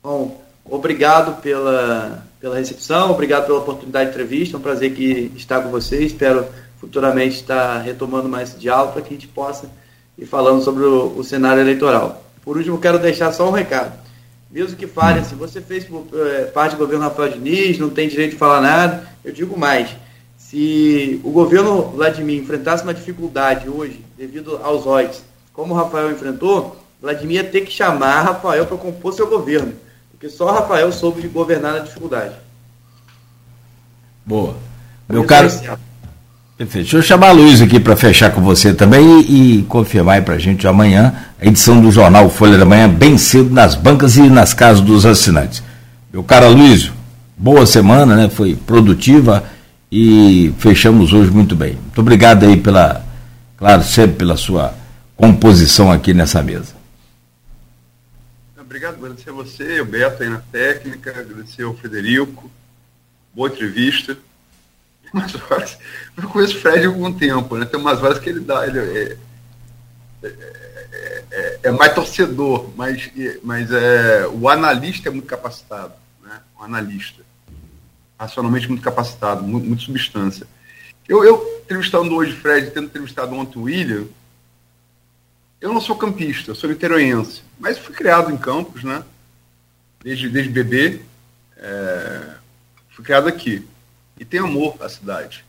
[0.05, 5.63] Bom, obrigado pela, pela recepção, obrigado pela oportunidade de entrevista, é um prazer que estar
[5.63, 6.45] com você, espero
[6.79, 9.71] futuramente estar retomando mais esse diálogo para que a gente possa
[10.19, 12.23] e falando sobre o, o, cenário eleitoral.
[12.43, 13.99] Por último, quero deixar só um recado.
[14.51, 18.33] Mesmo que fale, se você fez é, parte do governo Rafael Diniz, não tem direito
[18.33, 19.89] de falar nada, eu digo mais.
[20.37, 25.23] Se o governo Vladimir enfrentasse uma dificuldade hoje, devido aos ódios,
[25.55, 29.83] como o Rafael enfrentou, Vladimir ia ter que chamar Rafael para compor seu governo.
[30.25, 32.33] Porque só Rafael soube governar na dificuldade.
[34.25, 34.57] Boa.
[35.07, 35.51] Meu caro.
[36.57, 36.85] Perfeito.
[36.85, 40.37] Deixa eu chamar a Luiz aqui para fechar com você também e, e confirmar para
[40.37, 44.23] a gente amanhã a edição do jornal Folha da Manhã, bem cedo, nas bancas e
[44.23, 45.63] nas casas dos assinantes.
[46.11, 46.91] Meu caro Luiz,
[47.37, 48.31] boa semana, né?
[48.31, 49.45] Foi produtiva
[49.93, 51.73] e fechamos hoje muito bem.
[51.73, 53.05] Muito obrigado aí pela,
[53.59, 54.73] claro, sempre pela sua
[55.19, 56.84] composição aqui nessa mesa.
[58.85, 62.51] Obrigado, agradecer a você, o Beto aí na técnica, agradecer ao Frederico,
[63.33, 64.15] boa entrevista
[65.51, 65.79] horas.
[66.15, 67.65] Eu conheço o Fred há algum tempo, né?
[67.65, 68.67] Tem umas horas que ele dá.
[68.67, 69.17] Ele é,
[70.23, 73.11] é, é, é mais torcedor, mas,
[73.43, 75.95] mas é, o analista é muito capacitado.
[76.23, 76.39] Né?
[76.59, 77.23] O analista.
[78.19, 80.47] Racionalmente muito capacitado, muito, muito substância.
[81.09, 84.05] Eu, eu, entrevistando hoje Fred, tendo entrevistado ontem o William,
[85.65, 89.03] eu não sou campista, eu sou niteroense, mas fui criado em Campos, né?
[90.03, 91.01] Desde, desde bebê.
[91.57, 92.35] É,
[92.91, 93.67] fui criado aqui
[94.21, 95.43] e tem amor à cidade.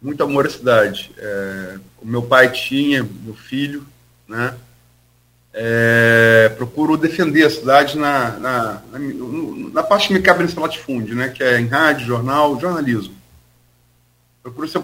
[0.00, 1.10] Muito amor à cidade.
[1.16, 3.86] É, o meu pai tinha, meu filho,
[4.28, 4.54] né?
[5.54, 8.98] É, procuro defender a cidade na, na, na,
[9.72, 11.30] na parte que me cabe nesse latifúndio, né?
[11.30, 13.14] Que é em rádio, jornal, jornalismo.
[14.42, 14.82] Procuro ser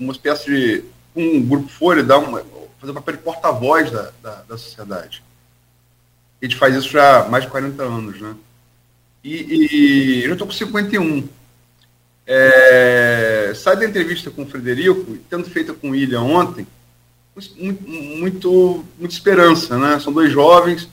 [0.00, 2.42] uma espécie de um grupo Folha, dar uma,
[2.86, 5.22] fazer o papel de porta-voz da, da, da, sociedade.
[6.40, 8.34] A gente faz isso já há mais de 40 anos, né?
[9.24, 11.28] E, e eu estou com 51.
[12.26, 16.66] É, sai da entrevista com o Frederico, tendo feita com o William ontem,
[17.56, 19.98] muito, muito, muita esperança, né?
[19.98, 20.84] São dois jovens.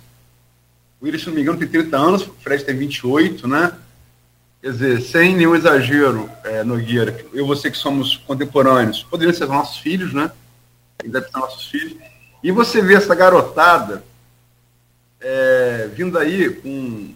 [1.00, 3.74] O William, se não me engano, tem 30 anos, o Fred tem 28, né?
[4.62, 9.48] Quer dizer, sem nenhum exagero, é, Nogueira, eu e você que somos contemporâneos, poderiam ser
[9.48, 10.32] nossos filhos, né?
[11.04, 11.98] Ainda nossos filhos.
[12.42, 14.04] E você vê essa garotada
[15.20, 17.14] é, vindo aí com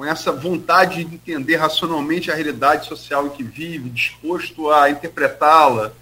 [0.00, 5.92] com essa vontade de entender racionalmente a realidade social em que vive, disposto a interpretá-la,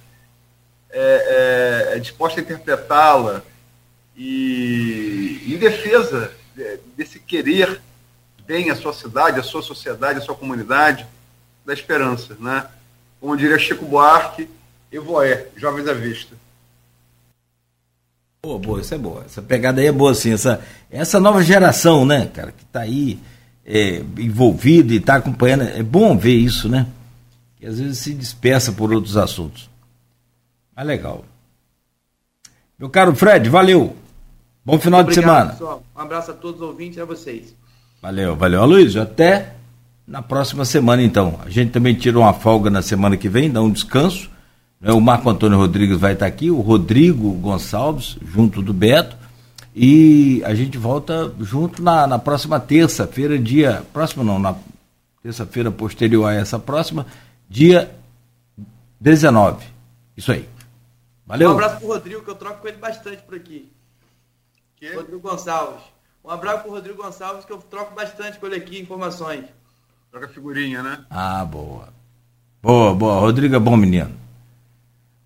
[0.89, 3.43] é, é, é disposto a interpretá-la
[4.16, 6.33] e em defesa
[6.97, 7.81] desse querer
[8.47, 11.05] bem a sua cidade, a sua sociedade, a sua comunidade,
[11.66, 12.69] da esperança, né?
[13.20, 14.49] Como diria Chico Buarque,
[14.93, 16.37] Evoé, Jovens à Vista.
[18.43, 19.24] Boa, boa, isso é boa.
[19.24, 20.32] Essa pegada aí é boa, sim.
[20.32, 20.60] Essa,
[20.90, 23.19] essa nova geração, né, cara, que está aí
[23.65, 25.65] é, envolvida e está acompanhando.
[25.65, 26.86] É bom ver isso, né?
[27.56, 29.69] Que às vezes se dispersa por outros assuntos.
[30.74, 31.24] Mas legal.
[32.78, 33.97] Meu caro Fred, valeu.
[34.65, 35.51] Bom final Obrigado, de semana.
[35.51, 35.82] Pessoal.
[35.97, 37.55] Um abraço a todos os ouvintes e a vocês.
[38.01, 38.62] Valeu, valeu.
[38.62, 39.55] Aloysio, até
[40.06, 41.40] na próxima semana, então.
[41.44, 44.31] A gente também tira uma folga na semana que vem, dá um descanso.
[44.80, 44.92] Né?
[44.92, 49.16] O Marco Antônio Rodrigues vai estar aqui, o Rodrigo Gonçalves, junto do Beto.
[49.74, 53.84] E a gente volta junto na, na próxima terça-feira, dia.
[53.92, 54.56] Próxima não, na
[55.22, 57.06] terça-feira posterior a essa próxima,
[57.48, 57.94] dia
[59.00, 59.64] 19.
[60.16, 60.48] Isso aí.
[61.26, 61.50] Valeu.
[61.50, 63.70] Um abraço pro Rodrigo, que eu troco com ele bastante por aqui.
[64.76, 64.94] Que?
[64.94, 65.82] Rodrigo Gonçalves.
[66.24, 69.44] Um abraço pro Rodrigo Gonçalves, que eu troco bastante com ele aqui, informações.
[70.10, 71.05] Troca figurinha, né?
[71.10, 71.88] Ah, boa.
[72.62, 73.20] Boa, boa.
[73.20, 74.10] Rodrigo é bom menino.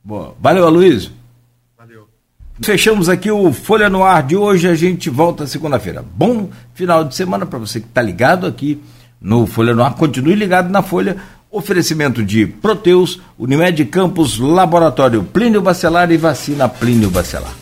[0.05, 0.35] Boa.
[0.41, 1.13] Valeu, Aloysio.
[1.79, 2.09] Valeu.
[2.61, 4.69] Fechamos aqui o Folha no Ar de hoje.
[4.69, 6.05] A gente volta segunda-feira.
[6.15, 8.83] Bom final de semana para você que está ligado aqui
[9.21, 9.95] no Folha no Ar.
[9.95, 11.17] Continue ligado na Folha.
[11.51, 17.53] Oferecimento de Proteus, Unimed Campos, Laboratório Plínio Bacelar e Vacina Plínio Bacelar.